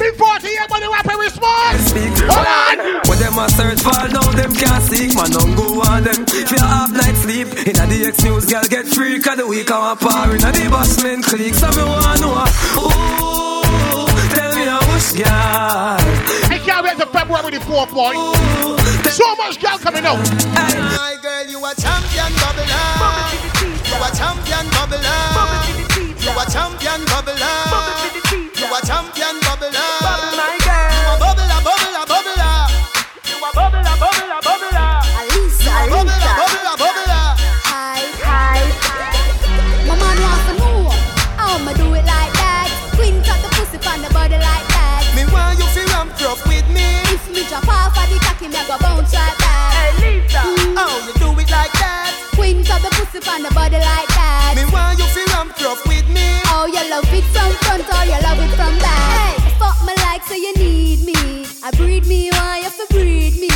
[0.53, 1.87] year, but the rapper response.
[1.87, 2.15] speak.
[2.27, 3.12] Hold on.
[3.33, 5.15] When them a search for now, them can't seek.
[5.17, 6.25] Man, don't go on them.
[6.29, 9.21] If you half night sleep, in a the X news, girl get free.
[9.21, 11.55] Cause the week I'm a par in a the busman clique.
[11.55, 12.45] So me wanna know,
[12.77, 14.05] ooh,
[14.37, 15.97] tell me how much girl.
[16.53, 18.13] I can't wait to February the 4th, boy.
[19.09, 20.21] So much girl coming out.
[20.53, 22.69] My girl, you a champion bubbler.
[23.65, 25.09] You a champion bubbler.
[26.21, 27.41] You a champion bubbler.
[28.61, 29.73] You a champion bubbler.
[30.37, 30.62] My
[53.13, 54.57] Queen cut the pussy on the body like that.
[54.57, 56.25] Me want you feel ramp rough with me.
[56.49, 59.37] Oh, you love it from front or you love it from back.
[59.37, 61.45] Hey, fuck me like so you need me.
[61.61, 63.53] I breed me, why you fi breed me?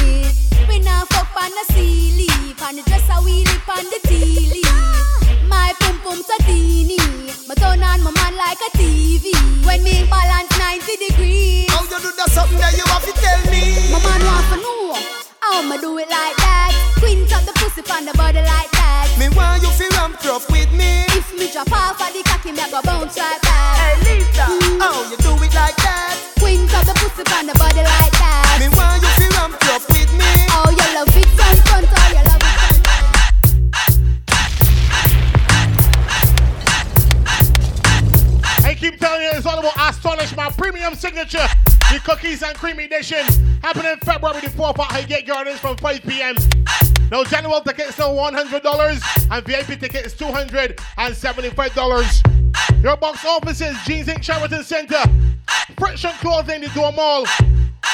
[0.68, 4.60] We now fuck on the sea leaf, and the dress a wheelie on the tea
[4.60, 5.48] leaf.
[5.48, 7.00] My pum pum so teeny,
[7.48, 9.32] my turn on my man like a TV.
[9.64, 11.72] When me balance 90 degrees.
[11.72, 13.88] How you do that something that you have to tell me?
[13.88, 14.92] My man want to know
[15.40, 16.72] how I'ma do it like that.
[17.00, 18.55] Queen up the pussy on the body like
[40.94, 41.46] signature.
[41.90, 43.24] The cookies and cream edition
[43.62, 46.36] happening February the 4th at Highgate Gardens from 5 p.m.
[47.10, 52.82] Now, general tickets are $100 and VIP tickets $275.
[52.82, 54.22] Your box offices, Jeans Inc.
[54.22, 55.02] Sheraton Center,
[55.78, 57.26] Friction Clothing, the Door Mall,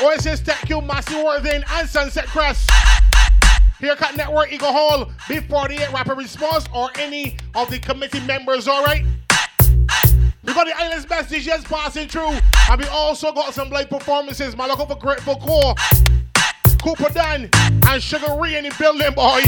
[0.02, 2.70] Oasis Tech Cube, Massy Worthing, and Sunset Crest.
[3.80, 9.04] Haircut Network, Eagle Hall, B48 Rapid Response, or any of the committee members, all right?
[10.44, 12.38] We got the Island's best DJs passing through,
[12.70, 14.56] and we also got some live performances.
[14.56, 15.74] My local for Grateful Core,
[16.82, 17.48] Cooper Dan,
[17.88, 19.42] and Sugar Ree in the building, boy.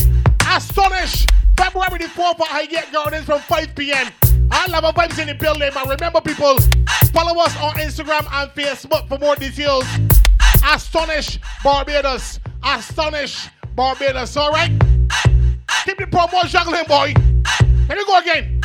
[0.48, 1.26] Astonish.
[1.56, 4.08] February the 4th at Highgate Gardens from 5 p.m.
[4.50, 5.88] I love our vibes in the building, man.
[5.88, 6.58] Remember, people,
[7.12, 9.84] follow us on Instagram and Facebook for more details.
[10.64, 12.40] Astonish Barbados.
[12.62, 14.70] Astonish Barbados, all right?
[15.84, 17.14] Keep the promo juggling, boy.
[17.86, 18.60] Here we go again.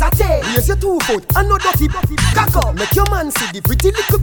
[0.00, 0.42] A tail.
[0.54, 1.24] Raise your two foot
[2.74, 4.18] make your man see the pretty little.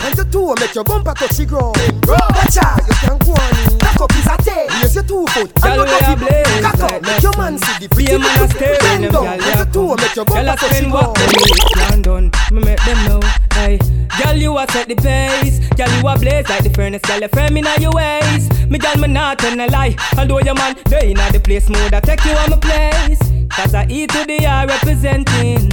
[0.00, 1.76] And your make your bumper touch the ground.
[2.06, 3.83] Watch out, you can go on.
[3.94, 4.66] Cock up is a tail.
[4.82, 5.54] Raise your two foot.
[5.62, 8.18] Girl, we a dirty blaze Cock up, make your man see the pretty Be a
[8.18, 9.38] man a bend down.
[9.38, 11.14] your toe make your Girl, bumper I touch the spend what?
[11.14, 11.16] Ground.
[11.16, 13.20] them reach London Me make them know
[13.54, 13.78] Hey,
[14.18, 15.60] girl you a set the pace.
[15.78, 17.02] Girl you a blaze like the furnace.
[17.02, 19.94] Girl you firm inna your waist Me girl me not tell a lie.
[20.18, 23.22] Although your man they inna the place Mood I take you on my place.
[23.50, 25.70] Cause I eat to the eye representing.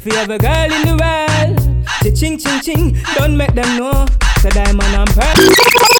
[0.00, 2.16] For every girl in the world.
[2.16, 2.96] Ching ching ching.
[3.16, 4.06] Don't make them know.
[4.40, 5.99] So diamond and pearl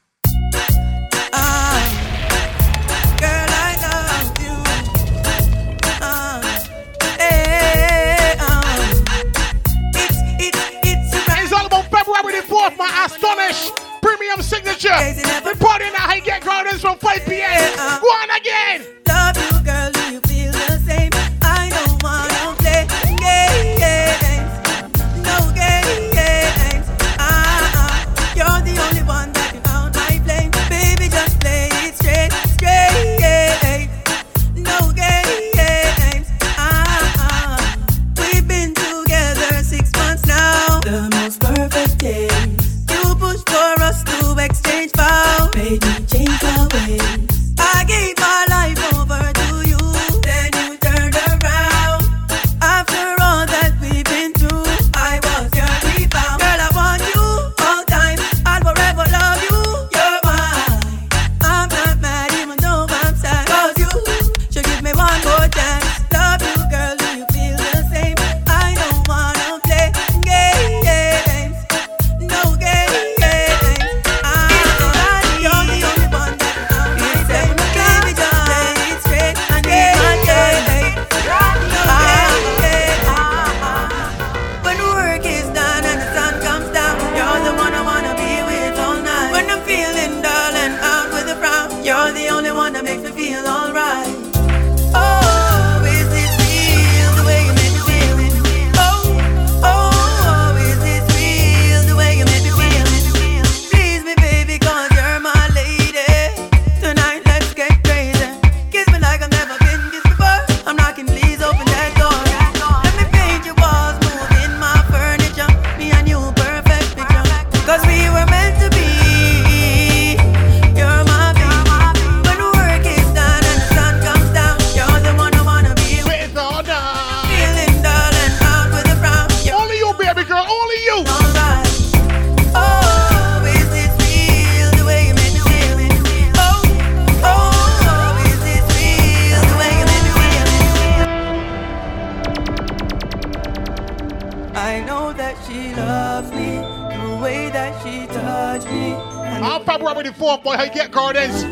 [149.70, 151.44] February the 4th, boy, Highgate Gardens.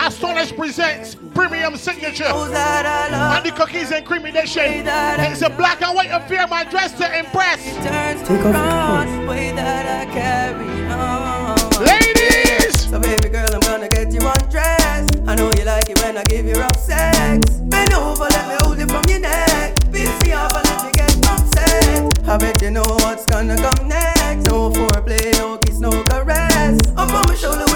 [0.00, 2.24] Astonish presents Premium Signature.
[2.24, 4.86] And the Cookies and Cream Edition.
[4.86, 7.62] It's a black and white affair, my dress to impress.
[8.26, 11.84] Take off the way that I carry on.
[11.84, 12.88] Ladies!
[12.88, 15.18] So baby girl, I'm gonna get you undressed.
[15.28, 17.50] I know you like it when I give you rough sex.
[17.68, 19.76] Bend over, let me hold it from your neck.
[19.92, 22.26] Piss me off let me get upset.
[22.26, 24.48] I bet you know what's gonna come next.
[24.48, 26.27] Oh, no foreplay, no kiss, no caress.
[26.98, 27.67] Up on my shoulder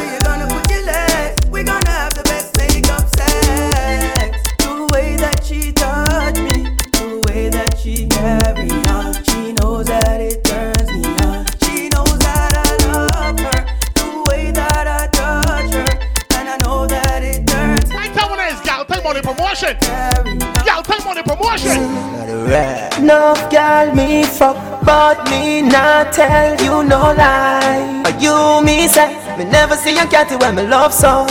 [23.02, 28.00] No girl me fuck, but me not tell you no lie.
[28.06, 31.26] Are you me say, me never see a catty when me love so.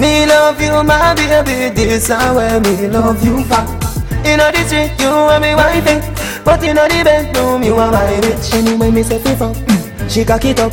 [0.00, 3.68] Me love you, my baby, this is where me love you back.
[4.24, 6.00] In the street, you and me wifey,
[6.42, 8.54] but in the bedroom, you are my bitch.
[8.54, 9.54] Anyway, me say fuck.
[10.08, 10.72] she cock it up.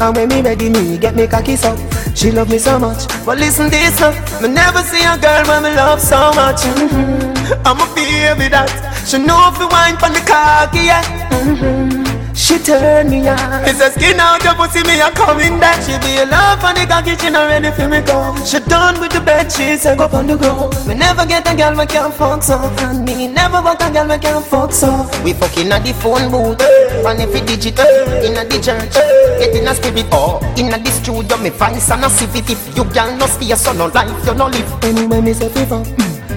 [0.00, 1.76] And when me ready, me get me cocky up.
[2.14, 4.12] She love me so much, but listen this now.
[4.40, 6.62] Me never see a girl when me love so much.
[6.62, 7.66] Mm-hmm.
[7.66, 11.02] I'm a baby that she know if you wine from the cocky, yeah.
[11.30, 12.34] Mm-hmm.
[12.34, 13.64] She turn me on.
[13.64, 15.80] It's a skin out your pussy, me a coming back.
[15.80, 18.36] She be a love on the cocky, she not ready for me go.
[18.44, 20.76] She done with the bed, she say go on the ground.
[20.86, 24.08] We never get a girl we can't fuck so, and me never want a girl
[24.08, 25.08] we can't fuck so.
[25.24, 27.88] We fucking at the phone booth, and if it digital,
[28.22, 28.94] in a the church,
[29.40, 32.50] get in a spirit, oh, in a the studio, me vice and a civic.
[32.50, 34.84] If you girl no stay, so no life, you no live.
[34.84, 35.82] Anyway, me say fever.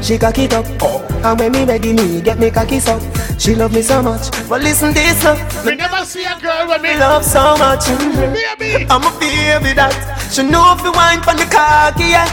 [0.02, 1.06] She cock it up, oh.
[1.24, 3.02] and when me ready, me get me cocky up.
[3.38, 5.36] She love me so much, but listen this now.
[5.64, 6.98] Me never see a girl with me.
[6.98, 8.34] love so much, mm-hmm.
[8.60, 8.88] Baby.
[8.90, 9.92] I'm a baby that
[10.32, 12.28] she know if you wine from the cocky, yeah.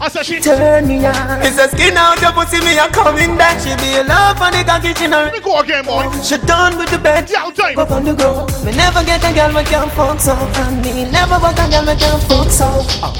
[0.00, 1.42] I said she turn me on.
[1.42, 3.60] It's a skin out your pussy, me a coming back.
[3.60, 5.30] She be a love on the cocky, she know.
[5.32, 6.10] Me go again, boy.
[6.22, 7.78] She done with the bed, yeah, time.
[7.78, 8.52] Up on the ground.
[8.64, 11.86] Me never get a girl we can't fuck so, and me never want a girl
[11.86, 12.68] we can't fuck so.
[13.00, 13.12] Oh.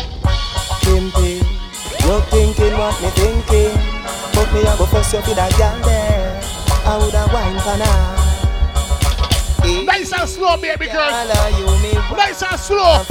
[0.82, 1.41] Pimpin'.
[2.04, 3.74] You thinking what me thinking
[4.34, 6.40] But me a go first you for that girl there
[6.84, 8.22] I woulda wine for now
[9.84, 11.10] Nice and slow, baby girl.
[12.16, 13.04] Nice and slow.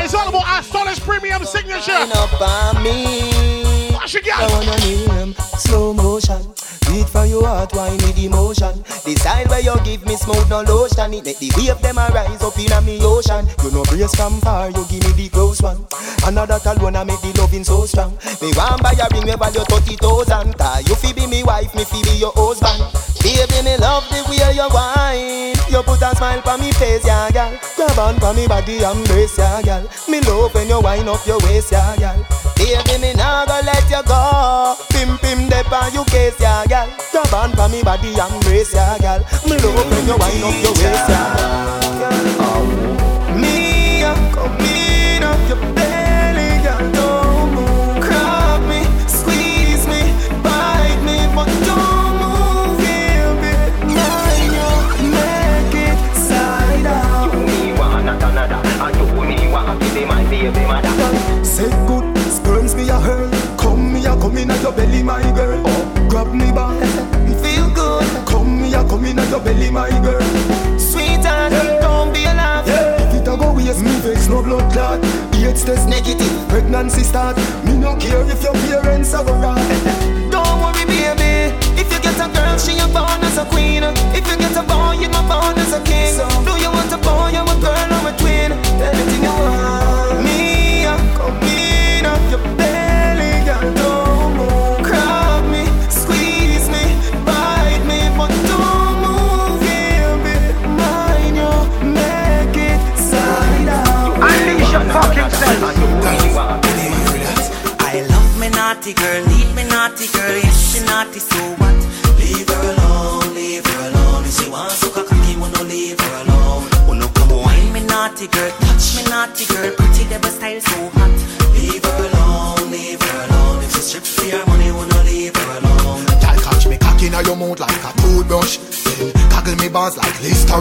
[0.00, 1.92] It's all about Astonish Premium Signature.
[1.92, 3.63] up on me
[4.04, 4.28] Wash it.
[4.28, 6.44] I wanna name slow motion.
[6.92, 8.84] Beat from your heart, wine with emotion.
[9.00, 11.14] Decide where you give me smooth no lotion.
[11.14, 13.48] It make the wave them a rise up in a me ocean.
[13.64, 15.88] You know brace from far, you give me the close one.
[16.28, 18.12] Another alone I make the loving so strong.
[18.44, 21.88] Me want buy a ring me value 30,000 Cause you fi be me wife, me
[21.88, 22.84] fi be your husband.
[23.24, 27.32] Baby, me love the way you wine You put a smile on me face, yeah,
[27.32, 27.56] girl.
[27.72, 29.88] Grab on for me body, embrace, yeah, girl.
[30.12, 33.84] Me love when you wind up your waist, yeah, girl Baby, me nah go let
[33.90, 34.74] you go.
[34.88, 36.88] Pim, pim, dep on you case, yeah, girl.
[37.12, 39.20] Grab on for me body, and embrace, yeah, girl.
[39.46, 42.64] Me love when you wind up your waist, yeah, girl
[43.36, 46.84] Me, I come in up your belly, girl.
[46.96, 50.00] Don't move, grab me, squeeze me,
[50.42, 53.52] bite me But don't move, baby
[53.92, 54.72] Mind you,
[55.12, 57.34] make it side out.
[57.34, 61.44] Me want not another And you me want to be my baby mother.
[61.44, 62.03] Say good,
[64.44, 65.62] in at your belly, my girl.
[65.64, 66.78] Oh, Grab me back,
[67.42, 68.04] feel good.
[68.26, 70.20] Come me a come in at your belly, my girl.
[70.78, 75.00] Sweet and don't be alarmed If it a go waste me vex no blood clot.
[75.34, 77.36] AIDS test negative, pregnancy start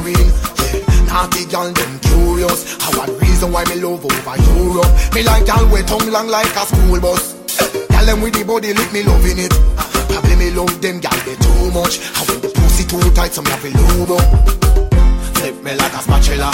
[0.02, 0.34] Listerine.
[0.74, 2.82] Yeah, naughty girl, them curious.
[2.82, 4.90] How one reason why me love over Europe.
[5.14, 7.34] Me like girl with tongue long like a school bus.
[7.90, 9.54] Girl, them with the body lick me loving it.
[10.10, 12.02] Probably me love them girl they too much.
[12.18, 14.24] How when the pussy too tight, some have a up.
[15.38, 16.50] Flip me like a spatula.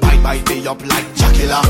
[0.00, 1.62] Bite bite me up like Jackilla.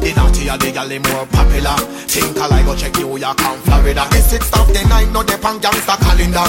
[0.00, 1.76] The naughtier the gal, the more popular.
[2.08, 4.08] Think I like go check New York and Florida.
[4.10, 6.48] The sixth of the night, no dep on gangsta calendar.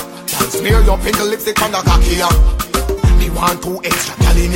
[0.49, 2.15] Smear your pink lipstick on the cocky.
[2.15, 2.60] Me
[3.41, 4.53] want two extra gal in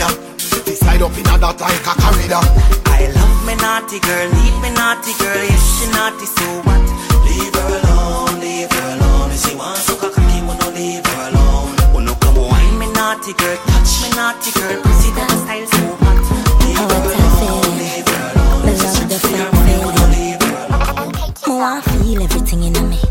[0.77, 2.43] slide up in a that like a corridor.
[2.85, 6.85] I love me naughty girl, leave me naughty girl, yes she naughty, so what?
[7.25, 9.33] Leave her alone, leave her alone.
[9.33, 11.73] If she wants to cock me, wanna leave her alone.
[11.97, 16.21] Wanna come wine me naughty girl, touch me naughty girl, pussy that style so hot.
[16.61, 18.69] Leave her alone, leave her alone.
[18.69, 21.09] If she strip for your money, wanna leave her alone.
[21.41, 23.01] Me want feel everything in me.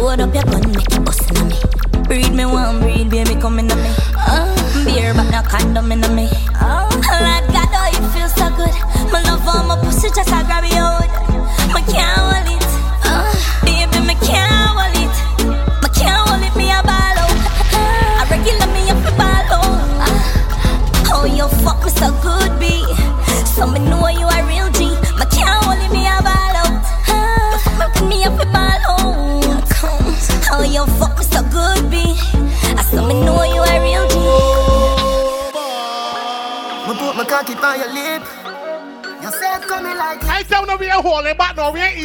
[0.00, 1.58] Load up your gun, make it bust in me.
[2.08, 3.68] Breed me one, breed baby come in
[5.52, 6.21] condom in me.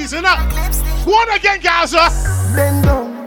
[0.08, 0.40] Easing up.
[1.04, 2.08] Go on again, Gaza.
[2.56, 3.26] Bend down.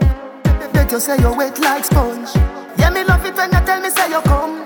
[0.73, 2.29] Bet you say you wet like sponge.
[2.77, 4.65] Yeah, me love it when you tell me say you come.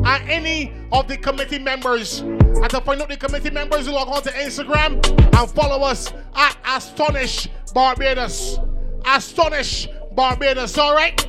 [0.05, 2.19] And any of the committee members.
[2.19, 5.03] And to find out the committee members, log on to Instagram
[5.37, 8.59] and follow us at Astonish Barbados.
[9.05, 11.19] Astonish Barbados, alright?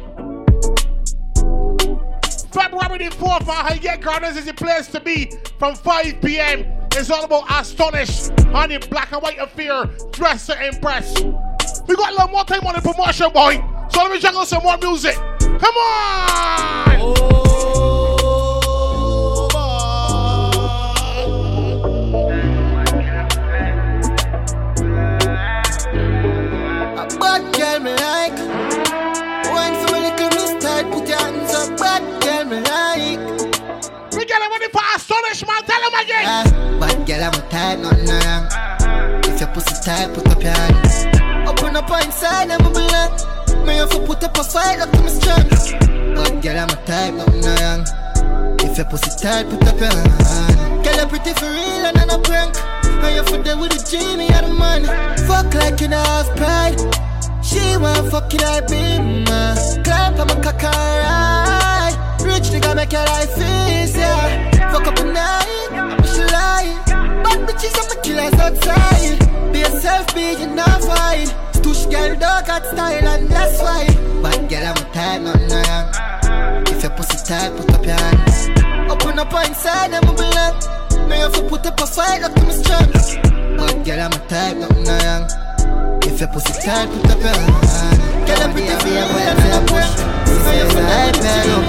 [2.53, 6.65] February the 4th at Highgate Gardens is the place to be from 5 p.m.
[6.93, 11.21] It's all about Astonish on the black and white affair, dress to impress.
[11.23, 13.57] We got a little more time on the promotion, boy.
[13.91, 15.17] So let me jungle some more music.
[15.41, 16.99] Come on!
[17.01, 17.44] Oh.
[35.23, 35.63] Ready for Astonish, man.
[35.65, 36.25] Tell him again.
[36.27, 36.45] Ah,
[36.81, 39.25] bad girl I'm a type, nothing wrong.
[39.25, 41.07] If your pussy tight, put up your hands.
[41.49, 43.67] Open up inside, I'm a belong.
[43.67, 45.49] Me have to put up a fight, up to me strong.
[46.15, 47.85] Bad girl I'm a type, nothing wrong.
[48.61, 50.85] If your pussy tight, put up your hand.
[50.85, 52.57] Girl, you pretty for real and not a prank.
[53.05, 54.85] And you for there with a Jimmy and a man.
[55.27, 56.79] Fuck like you don't have pride.
[57.45, 58.99] She want fuck it, I be
[59.29, 59.55] ma.
[59.85, 61.97] Clap, I'm a cock alright.
[62.23, 64.54] Rich nigga make your life easier.
[64.75, 66.83] Fuck up a night, I'm a she lie.
[67.23, 69.53] Bad bitches, I'm a killers outside.
[69.53, 71.29] Be yourself, be you not fine.
[71.55, 73.87] Stush girl, dog got style and that's why.
[74.21, 76.67] Bad girl, I'm type, nothing wrong.
[76.67, 78.91] If your pussy tight, put up your hands.
[78.91, 80.59] Open up inside, I'm a belong.
[81.23, 82.91] Have to put up a fight, up to me strong.
[83.57, 86.01] Bad girl, I'm a type, nothing wrong.
[86.03, 88.27] If your pussy tight, put up your hand.
[88.27, 90.43] Girl, I'm pretty for you, boy, I'm a push.
[90.43, 91.67] Say it's a look.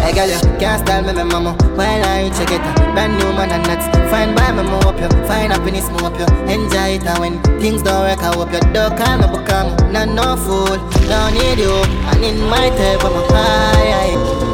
[0.00, 1.52] Hey girl, you can't style me, me mama.
[1.74, 3.86] While I reach you get a brand new man and nuts.
[4.10, 7.42] Fine by me, me up you Find happiness, me up you Enjoy it and when
[7.60, 11.58] things don't work, I hope you don't call me become Not no fool, don't need
[11.58, 11.74] you.
[12.06, 14.46] And in my type, I'm a high,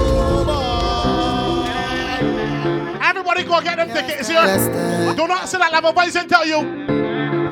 [3.11, 5.15] Everybody go get them tickets here.
[5.15, 6.82] Do not say that level voice and tell you.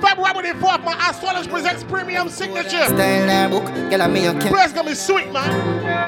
[0.01, 2.85] February the 4th, my Astonish presents premium signature.
[2.87, 5.51] Style there, book, girl, I'm me, you can Place gonna be sweet, man.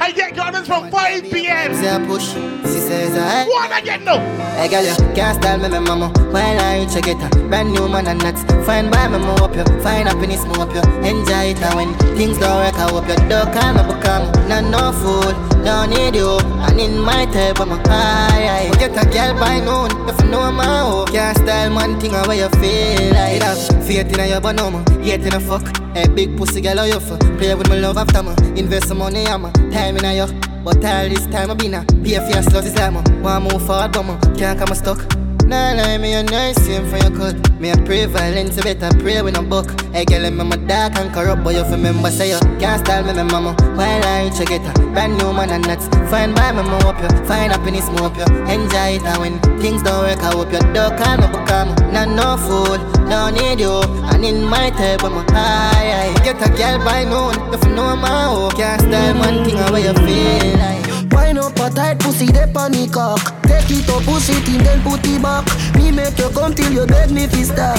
[0.01, 1.75] Highgate Gardens from 5 p.m.
[1.75, 4.19] Say I push, she says I What I get no?
[4.57, 7.73] Hey girl, you can't style me, me mama While I reach you get a brand
[7.73, 10.83] new man and nuts Fine by me, me up you Find happiness, me up you
[11.03, 14.65] Enjoy it and when things don't work I hope you don't call me become Not
[14.65, 16.39] no fool, don't need you.
[16.67, 20.09] And in my type, I'm a high, high Get a girl by noon.
[20.09, 23.37] If you know my hoe Can't style man thing how you feel like.
[23.37, 25.67] It have faith in your bonoma Yet in a fuck.
[25.97, 28.99] A big pussy girl, how you for Play with my love after me Invest some
[28.99, 31.85] money, I'm a time in a you but all this time I been a.
[32.05, 35.22] Pay for your sluts is like me Want move forward but me can't come stuck
[35.53, 37.37] Nah lie me a nice same for your cut.
[37.61, 39.69] Me a pray violence you better pray with no book.
[39.93, 43.13] Hey girl I'm my dark and corrupt but you remember say you Can't style me
[43.13, 43.53] my mama.
[43.77, 45.89] While I reach you get a brand new man and nuts?
[46.09, 47.11] Fine by me up you.
[47.29, 48.25] Find happiness more up you.
[48.49, 52.09] Enjoy it and when things don't work I hope you don't call me become Not
[52.09, 52.81] no fool
[53.13, 53.77] don't need you.
[54.09, 57.95] And in my type I'm a high, Get a girl by noon If you know
[57.95, 58.49] my hoe.
[58.57, 60.82] Can't style one thing how you feel like
[61.13, 63.21] Wine up a tight pussy, they panic cock.
[63.43, 65.47] Take it up, push it in, then put it back.
[65.77, 67.77] Me make you come till you beg me fi stop.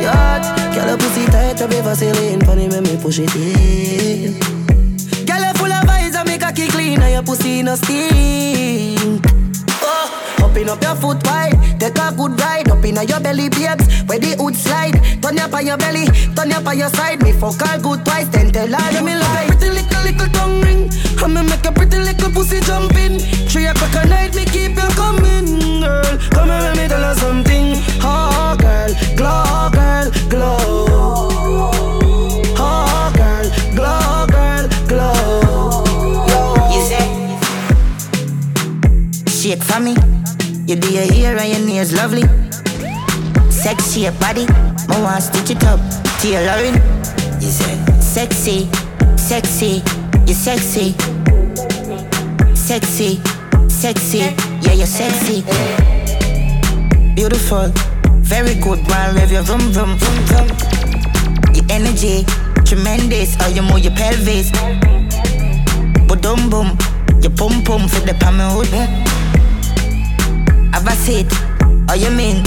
[0.00, 0.44] Yacht,
[0.74, 2.40] girl, a pussy tight, up ever Vaseline.
[2.42, 4.38] Funny when me push it in.
[5.26, 9.20] Girl, you full of eyes, I make a kick clean, and your pussy no steam.
[9.82, 12.68] Oh, Open up your foot wide, take a good ride.
[12.70, 14.94] Up in your belly, babes, where the hood slide.
[15.20, 16.06] Turn up on your belly,
[16.36, 17.20] turn up on your side.
[17.22, 19.46] Me fuck her good twice, then tell her me lie.
[19.48, 20.88] Pretty little little tongue ring,
[21.20, 23.18] I'ma make a pretty little pussy jump in.
[23.48, 26.18] Three o'clock at night, me keep you coming, girl.
[26.30, 27.74] Come here, let me tell her something.
[28.02, 31.70] Oh, girl, glow, girl, glow.
[32.56, 35.84] Oh, girl, glow, girl, glow.
[36.72, 37.06] You say,
[39.28, 39.96] shake for me.
[40.66, 42.24] You do your hair and your nails lovely.
[43.50, 44.46] Sexy your body,
[44.88, 45.80] I want stitch it up.
[46.20, 46.80] Tailoring.
[47.40, 48.68] You say, sexy,
[49.16, 49.82] sexy,
[50.28, 50.94] you sexy.
[52.54, 53.18] Sexy,
[53.66, 54.18] sexy,
[54.60, 55.42] yeah, you're sexy.
[57.14, 57.72] Beautiful,
[58.20, 59.14] very good, man.
[59.14, 60.48] Rev your vroom, vroom, vroom, vroom.
[61.54, 62.26] Your energy,
[62.66, 63.36] tremendous.
[63.36, 64.50] How you move your pelvis.
[66.06, 66.76] But boom, boom,
[67.22, 68.68] your pum pum for the palm hood.
[70.74, 71.32] Have a seat,
[71.88, 72.44] how you mean?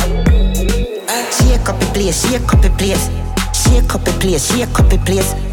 [1.33, 3.09] Shake up the place, shake up the place.
[3.53, 5.50] Shake up the place, shake up the place.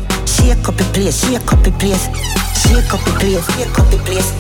[0.48, 2.06] Shake up the place, shake up the place.
[2.56, 4.32] Shake up the place, shake up the place.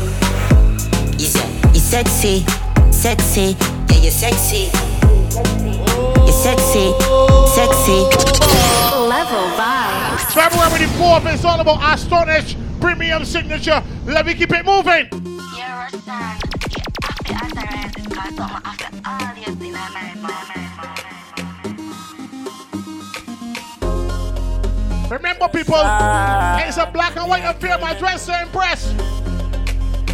[1.20, 2.46] You say, you sexy,
[2.90, 3.54] sexy,
[3.90, 4.70] yeah, you're sexy.
[6.24, 6.96] You're sexy,
[7.52, 8.00] sexy.
[9.04, 10.32] Level vibes.
[10.32, 13.82] February the 4th, it's all about Astonish Premium Signature.
[14.06, 15.10] Let me keep it moving.
[25.10, 27.78] Remember, people, it's a black and white affair.
[27.78, 28.92] My dress to impress.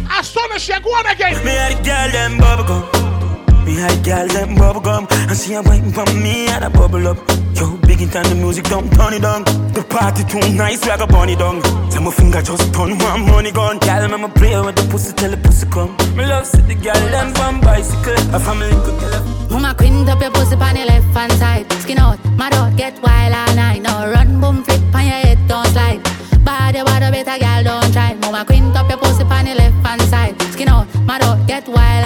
[0.09, 1.43] Astonish, you go on again.
[1.43, 3.65] Me had a girl them bubble gum.
[3.65, 5.07] Me had a girl them bubble gum.
[5.11, 7.17] And she a waiting for me and a bubble up.
[7.55, 9.43] Yo, big in time the music don't turn it down.
[9.73, 11.61] The party too nice, like a bunny down.
[12.05, 13.79] So my finger just turn one money gun.
[13.79, 15.97] Girl, I'ma play with the pussy till the pussy come.
[16.15, 18.13] Me love see the girl them from bicycle.
[18.35, 19.49] A family could tell her.
[19.49, 21.73] Mama quint up your pussy on your left hand side.
[21.81, 23.81] Skin out, mad out, get wild all night.
[23.81, 26.03] Now run, boom, flip on your head, don't slide.
[26.45, 28.13] Bad your body, better girl, don't try.
[28.13, 30.39] Mama quint up your pussy on your left hand side.
[30.53, 32.05] Skin out, mad out, get wild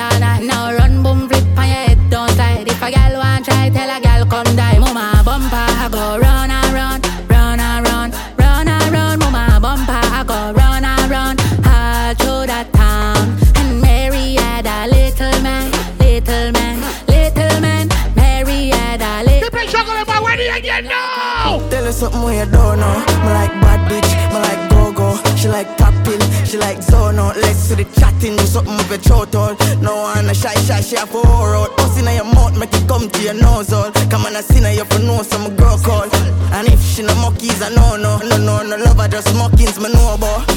[26.60, 27.36] like zone out.
[27.38, 29.82] Let's see the chatting, do something with your throat all.
[29.82, 31.76] No one a shy shy, she a for out.
[31.78, 33.92] Puss in your mouth, make it come to your nose all.
[34.12, 36.08] Come on, I see now you for know some girl call.
[36.54, 39.80] And if she no monkeys, I know no, no no no love her just mockings,
[39.80, 40.48] me know about.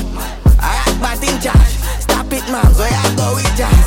[0.58, 1.74] Alright, but in charge.
[2.02, 2.68] Stop it, man.
[2.74, 3.86] So I go with jazz.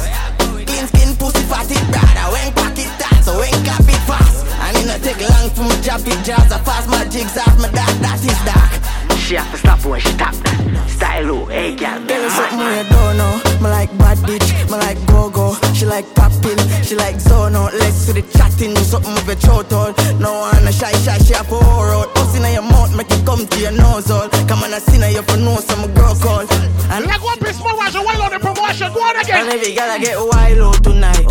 [0.66, 2.28] Clean skin, pussy, fatty, brother.
[2.32, 4.46] When cock it tight, so when cap it fast.
[4.66, 6.52] And it no take long for me drop it jazz.
[6.52, 9.05] I fast my jigs off my dark, that is dark.
[9.26, 10.86] She have to stop when she tap that.
[10.86, 11.98] Style low, hey girl.
[12.06, 13.34] Tell her something where you don't know.
[13.58, 15.58] Me like bad bitch, me like go go.
[15.74, 17.74] She like pop pill, she like zone out.
[17.74, 19.92] Let's see the chatting, do something with your throat all.
[20.22, 22.14] No one a shy shy, she a for out.
[22.14, 24.30] Pussy in your mouth, make it come to your nose all.
[24.46, 26.46] Come on, I see now you for know some girl call.
[26.94, 28.94] And Like one piece more, Roger, while on the promotion.
[28.94, 29.42] Go on again.
[29.42, 31.26] And every girl I get wild out tonight.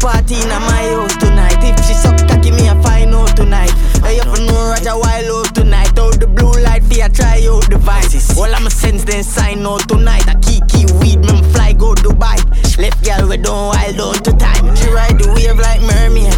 [0.00, 1.60] Party in my house tonight.
[1.60, 3.72] If she suck cocky, me a find out tonight.
[4.04, 5.98] I up know Roger wild out tonight.
[5.98, 8.36] Out the blue light, for ya try out the vices.
[8.36, 10.28] All I'm a sense then sign out tonight.
[10.28, 12.38] I kiki weed, me fly go Dubai.
[12.78, 14.76] Left girl we don't wild out to time.
[14.76, 16.36] She ride the wave like mermaid.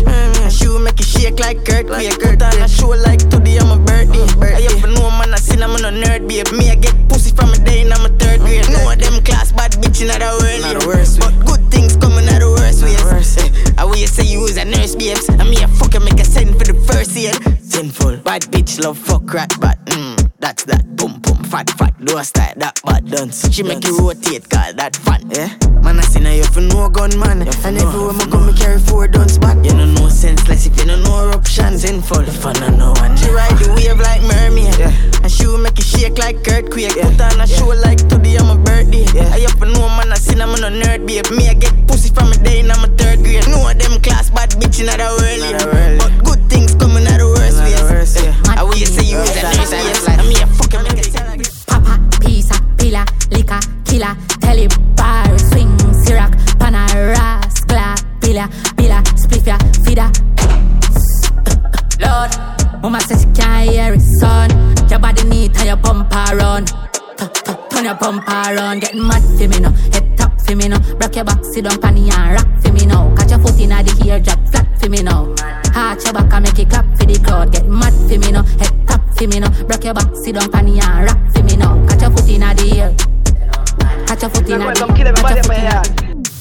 [0.53, 1.91] She will make it shake like Kurt.
[1.91, 4.23] We a Kurt on a show like today I'm a birthday.
[4.23, 6.47] I up know man I seen I'm on a nerd babe.
[6.55, 8.69] Me I get pussy from a day in I'm a third grade.
[8.71, 10.61] Know them class bad bitch world.
[10.63, 13.66] Not the worst But good things coming out the worst ways.
[13.87, 15.29] I will you say you was a nurse babes.
[15.29, 17.31] And me a fucker make a send for the first year.
[17.77, 18.17] Sinful.
[18.25, 20.97] Bad bitch love fuck rat but mm, that's that.
[20.97, 21.93] Boom boom fat fat.
[22.03, 23.53] Do a style that bad dance.
[23.53, 25.21] She make you rotate call that fun.
[25.29, 25.53] Yeah.
[25.85, 27.43] Man I seen her you for no gun man.
[27.45, 29.63] And everywhere me go me carry four guns back.
[29.63, 31.77] You know no senseless if you know eruption.
[31.77, 32.25] Sinful.
[32.25, 33.15] If I know one.
[33.19, 34.73] She ride the wave like mermaid.
[34.81, 34.97] yeah.
[35.21, 36.97] And she will make it shake like earthquake.
[36.97, 39.05] Put on a show like today I'm a birthday.
[39.37, 41.29] I up and know man I seen I'm on a nerd babe.
[41.37, 43.45] Me I get pussy from a day in I'm a third grade.
[43.53, 45.77] Know them class bad bitch in the world.
[45.77, 45.99] yeah.
[46.01, 46.56] But good things
[49.17, 50.19] will you say you was a nurse babes.
[50.19, 55.39] And me a fucking make it sound like Papa, pizza, pila, liquor, killer, telly, bar,
[55.39, 55.73] swing,
[56.05, 60.07] syrup, pana, ras, gla, pila, pila, spliffia, fida.
[62.01, 62.31] Lord,
[62.83, 64.51] mama says she can't hear it, son.
[64.89, 66.65] Your body neat and your bumper run.
[66.67, 69.71] Tu- tu- Turn your bumper on, getting mad for me no.
[69.93, 70.77] Head top for me no.
[71.01, 73.15] Rock your back, sit down, panty and rock for me now.
[73.17, 75.66] Catch your foot in the ear, drop flat for me now.
[75.77, 77.53] Heart your back and make it clap for the crowd.
[77.53, 78.45] Get mad for me now.
[78.57, 79.53] Head tap for me now.
[79.69, 80.73] Break your back, sit down, and
[81.05, 81.77] rock for me now.
[81.85, 82.89] Catch your foot in the ear.
[84.09, 84.73] Catch your foot in the ear.
[84.73, 84.97] Catch your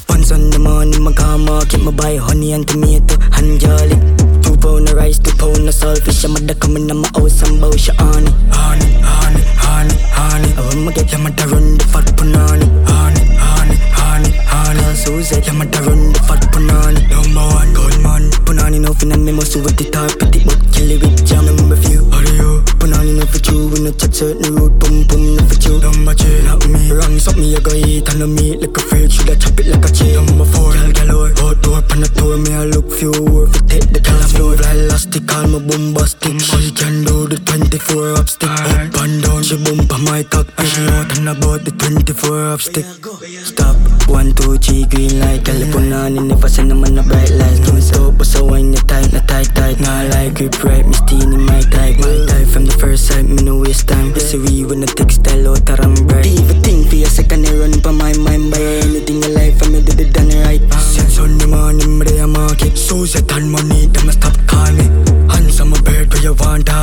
[0.07, 3.99] Once on the morning, my car market, my buy honey and tomato and garlic.
[4.39, 6.23] Two pound of rice, two pound of saltfish.
[6.23, 10.49] I'm mother coming on my house and bow she honey, honey, honey, honey, honey.
[10.55, 13.74] I want to get your mother run the fat punani, honey, honey,
[14.75, 14.95] honey, honey.
[14.95, 17.01] So say your mother run the fat punani.
[17.09, 18.31] Number one, gunman.
[18.45, 21.45] Punani no finna me must with the top pretty but kill it with jam.
[21.45, 22.61] Number few, are you?
[22.79, 25.79] Punani no for you, we no chat certain road, boom boom no for you.
[25.79, 26.91] Number two, not me.
[26.91, 29.11] Run something you go eat and no meat like a freak.
[29.11, 30.15] Should I chop it like a cheese?
[30.15, 31.33] Number four, gal galore.
[31.41, 33.67] Outdoor pan the tour, me I look few worth it.
[33.69, 36.39] Take the color floor, fly elastic, call me bombastic.
[36.39, 38.49] She can do the 24 up stick.
[38.49, 40.65] Up and down, she bump on my cockpit.
[40.67, 42.85] She out and about the 24 up stick.
[43.43, 43.75] Stop,
[44.07, 45.45] one, two, three, green light.
[45.45, 47.29] Never send them on the bright.
[47.65, 49.79] Don't stop, but so when you tight, not tight, tight.
[49.79, 51.97] Not like grip right, me steen in my type.
[51.99, 54.13] My type from the first sight, me no waste time.
[54.15, 56.25] See, we when the textile out, I'm bright.
[56.25, 58.51] Even think for a second, I run by my mind.
[58.51, 60.61] Buy anything you like for me, did it done right.
[60.81, 62.77] Since Sunday morning, me there market.
[62.77, 65.04] So set on money, them a stop call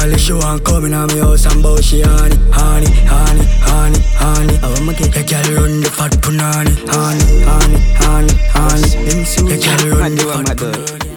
[0.02, 0.16] all.
[0.18, 4.58] She want coming on me house and bow she honey, honey, honey, honey, honey.
[4.62, 9.10] I want to get your girl run the fat punani, honey, honey, honey, honey.
[9.10, 11.11] Them so your girl run the fat punani.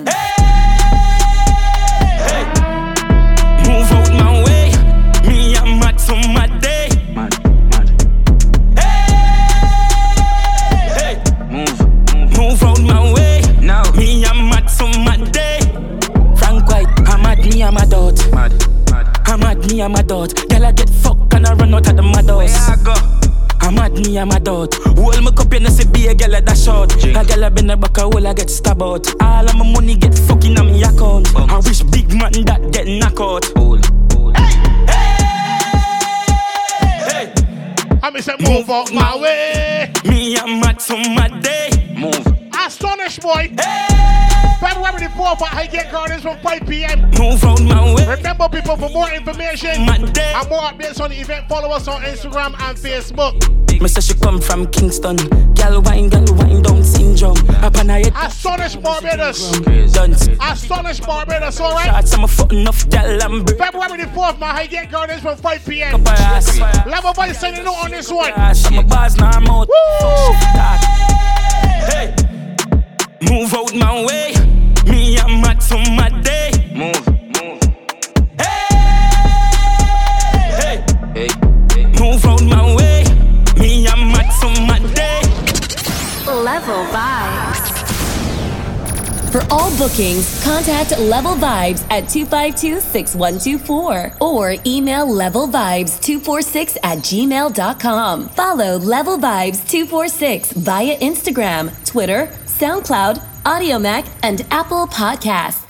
[19.86, 20.50] I'm at me, I'm a dot.
[20.50, 22.70] Girl, I get fucked and I run out of the mad house.
[22.70, 22.94] I go?
[23.62, 24.74] I'm at me, I'm a dot.
[24.98, 26.96] Hold my cup, you know, see be a girl at that short.
[27.04, 29.22] A girl I been a back, a hole I get stabbed out.
[29.22, 31.36] All of my money get fucking on me account.
[31.36, 33.46] I wish big man that get knock out.
[38.02, 39.92] I miss it move out my way.
[40.04, 41.70] Me and Max on my day.
[41.96, 42.26] Move.
[42.54, 43.54] Astonish boy.
[44.60, 47.02] February the 4th at Highgate Gardens from 5 p.m.
[47.20, 48.06] Move out my way.
[48.08, 52.56] Remember, people, for more information and more updates on the event, follow us on Instagram
[52.60, 53.36] and Facebook.
[53.82, 55.18] Me say she come from Kingston.
[55.54, 57.38] Gal wine, gal wine down syndrome.
[57.62, 58.14] Up on head.
[58.16, 59.58] Astonish Barbados.
[60.40, 61.86] Astonish Barbados, alright?
[61.86, 65.66] Shots, I'm a foot enough gal br- February the 4th, my Highgate Gardens from 5
[65.66, 65.96] p.m.
[65.96, 66.58] Up her ass.
[66.88, 68.32] Level by sending out on this one.
[68.36, 69.68] I'm a bars now, I'm out.
[70.00, 71.15] Hey,
[73.30, 74.34] move out my way.
[74.86, 76.52] Me and Max on my day.
[76.74, 77.62] Move, move.
[78.40, 78.68] Hey,
[80.62, 80.84] hey,
[81.16, 81.30] hey.
[82.00, 83.04] Move out my way.
[83.58, 85.22] Me and Max on my day.
[86.26, 87.74] Level Vibes.
[89.32, 98.30] For all bookings, contact Level Vibes at 252-6124 or email levelvibes246 at gmail.com.
[98.30, 105.65] Follow Level Vibes 246 via Instagram, Twitter, SoundCloud, Audiomack, and Apple Podcasts.